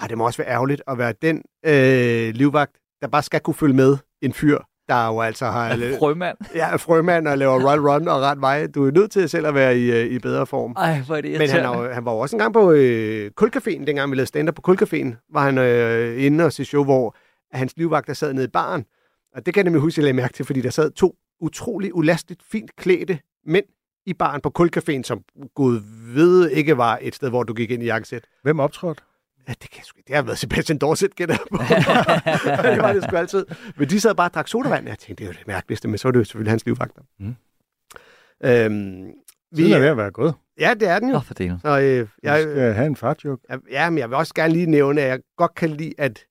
[0.00, 2.72] Ej, det må også være ærgerligt at være den øh, livvagt,
[3.02, 4.58] der bare skal kunne følge med en fyr,
[4.92, 6.36] der jo altså har Frømand.
[6.54, 8.66] ja, er frømand og laver run, run og ret vej.
[8.66, 10.72] Du er nødt til selv at være i, øh, i bedre form.
[10.72, 12.72] Ej, hvor er det Men han, er jo, han var jo også en gang på
[12.72, 16.84] øh, Kulcaféen, dengang vi lavede stand på Kulcaféen, var han øh, inde og se show,
[16.84, 17.16] hvor
[17.52, 18.84] hans livvagter sad nede i baren.
[19.34, 21.14] Og det kan jeg nemlig huske, at jeg lagde mærke til, fordi der sad to
[21.40, 23.64] utrolig ulastigt fint klædte mænd
[24.06, 25.20] i baren på Kulcaféen, som
[25.54, 25.80] Gud
[26.14, 28.24] ved ikke var et sted, hvor du gik ind i jakkesæt.
[28.42, 29.02] Hvem optrådte?
[29.48, 31.56] Ja, det, kan jeg sgu, det har været Sebastian Dorset, gætter jeg på.
[32.68, 33.46] det var det sgu altid.
[33.76, 34.88] Men de sad bare og drak sodavand.
[34.88, 37.02] Jeg tænkte, det er jo det mærkeligste, men så var det jo selvfølgelig hans livvagter.
[37.20, 37.34] Mm.
[38.44, 39.12] Øhm,
[39.56, 40.34] Tiden er ved at være gået.
[40.60, 41.16] Ja, det er den jo.
[41.16, 41.58] Åh, for delen.
[41.60, 43.42] Så øh, Jeg jeg, skal have en fartjoke.
[43.48, 46.24] jeg, ja, men jeg vil også gerne lige nævne, at jeg godt kan lide, at,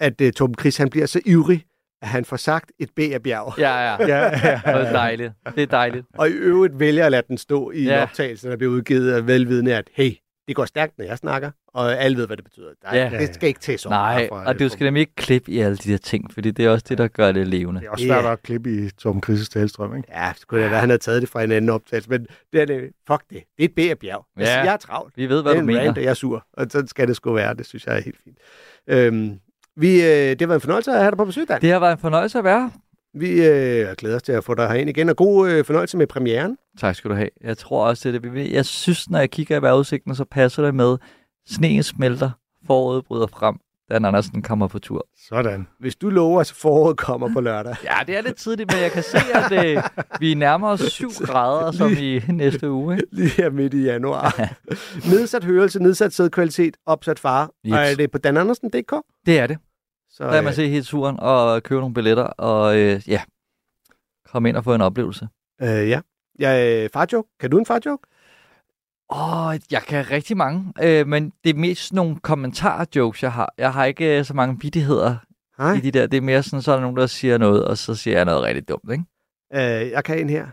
[0.00, 1.64] at uh, Torben Chris, han bliver så ivrig,
[2.02, 3.54] at han får sagt et B af bjerg.
[3.58, 3.96] Ja, ja.
[4.06, 4.92] Ja, ja, Det er ja.
[4.92, 5.32] dejligt.
[5.54, 6.06] Det er dejligt.
[6.18, 7.90] Og i øvrigt vælger at lade den stå i ja.
[7.90, 7.96] Ja.
[7.96, 10.12] en optagelse, der bliver udgivet af velvidende, at hey,
[10.48, 12.66] det går stærkt, når jeg snakker, og alle ved, hvad det betyder.
[12.82, 13.10] Der, Ja.
[13.18, 13.90] Det skal ikke tages op.
[13.90, 14.44] Nej, herfra.
[14.46, 16.86] og du skal nemlig ikke klippe i alle de der ting, fordi det er også
[16.88, 17.80] det, der gør det levende.
[17.80, 18.32] Det er også svært Ja.
[18.32, 20.08] at klippe i Torben Chris' talstrøm, ikke?
[20.12, 22.26] Ja, det kunne da være, at han havde taget det fra en anden optagelse, men
[22.52, 22.90] det er det.
[23.06, 23.42] Fuck det.
[23.58, 24.26] Det er et B af bjerg.
[24.38, 24.42] Ja.
[24.42, 24.58] Ja.
[24.64, 25.16] Jeg er travlt.
[25.16, 25.80] Vi ved, Det hvad er du en mener.
[25.80, 26.46] rant, og jeg er sur.
[26.52, 27.54] Og så skal det sgu være.
[27.54, 28.38] Det synes jeg er helt fint.
[28.86, 29.38] Øhm,
[29.76, 31.60] vi, øh, det været en fornøjelse at have dig på besøg, Dan.
[31.60, 32.70] Det har været en fornøjelse at være.
[33.14, 36.06] Vi øh, glæder os til at få dig herind igen, og god øh, fornøjelse med
[36.06, 36.56] premieren.
[36.78, 37.28] Tak skal du have.
[37.40, 38.52] Jeg tror også, det er det.
[38.52, 40.96] Jeg synes, når jeg kigger i vejrudsigten, så passer det med,
[41.48, 42.30] sneen smelter,
[42.66, 43.56] foråret bryder frem,
[43.90, 45.06] Dan Andersen kommer på tur.
[45.28, 45.66] Sådan.
[45.80, 47.76] Hvis du lover, at foråret kommer på lørdag.
[47.84, 49.82] Ja, det er lidt tidligt, men jeg kan se, at øh,
[50.20, 52.94] vi nærmer os 7 grader, som i næste uge.
[52.94, 53.06] Ikke?
[53.12, 54.50] Lige her midt i januar.
[55.10, 57.48] nedsat hørelse, nedsat sædkvalitet, opsat fare.
[57.66, 57.72] Yes.
[57.72, 58.94] Og er det på danandersen.dk?
[59.26, 59.58] Det er det.
[60.12, 63.22] Så, man øh, se hele turen og købe nogle billetter, og øh, ja,
[64.26, 65.28] komme ind og få en oplevelse.
[65.62, 66.00] øh, ja.
[66.40, 67.28] ja øh, farjoke.
[67.40, 68.06] Kan du en farjoke?
[69.10, 73.54] Åh, jeg kan rigtig mange, øh, men det er mest sådan nogle kommentarer-jokes, jeg har.
[73.58, 75.16] Jeg har ikke øh, så mange vittigheder
[75.58, 75.72] Nej.
[75.72, 76.06] i de der.
[76.06, 78.24] Det er mere sådan, så er der nogen, der siger noget, og så siger jeg
[78.24, 79.04] noget rigtig dumt, ikke?
[79.54, 80.46] Øh, jeg kan en her.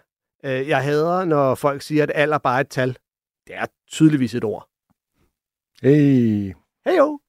[0.45, 2.97] Øh, jeg hader, når folk siger, at alder bare er et tal.
[3.47, 4.68] Det er tydeligvis et ord.
[5.82, 6.53] Hey.
[6.86, 7.20] Hey jo.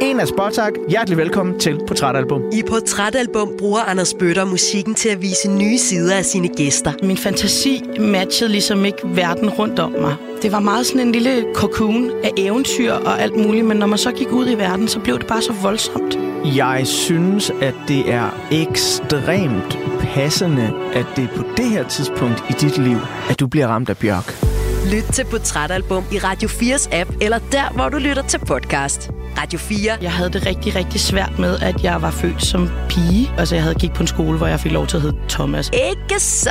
[0.00, 0.72] En af Spotak.
[0.88, 2.42] Hjertelig velkommen til Portrætalbum.
[2.52, 6.92] I Portrætalbum bruger Anders Bøtter musikken til at vise nye sider af sine gæster.
[7.02, 10.16] Min fantasi matchede ligesom ikke verden rundt om mig.
[10.42, 13.98] Det var meget sådan en lille cocoon af eventyr og alt muligt, men når man
[13.98, 16.18] så gik ud i verden, så blev det bare så voldsomt.
[16.56, 22.52] Jeg synes, at det er ekstremt passende, at det er på det her tidspunkt i
[22.52, 22.96] dit liv,
[23.30, 24.53] at du bliver ramt af bjørk.
[24.92, 29.10] Lyt til Portrætalbum i Radio 4's app, eller der, hvor du lytter til podcast.
[29.38, 29.92] Radio 4.
[30.02, 33.30] Jeg havde det rigtig, rigtig svært med, at jeg var født som pige.
[33.38, 35.70] Altså, jeg havde gik på en skole, hvor jeg fik lov til at hedde Thomas.
[35.90, 36.50] Ikke så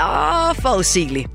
[0.62, 1.28] forudsigeligt.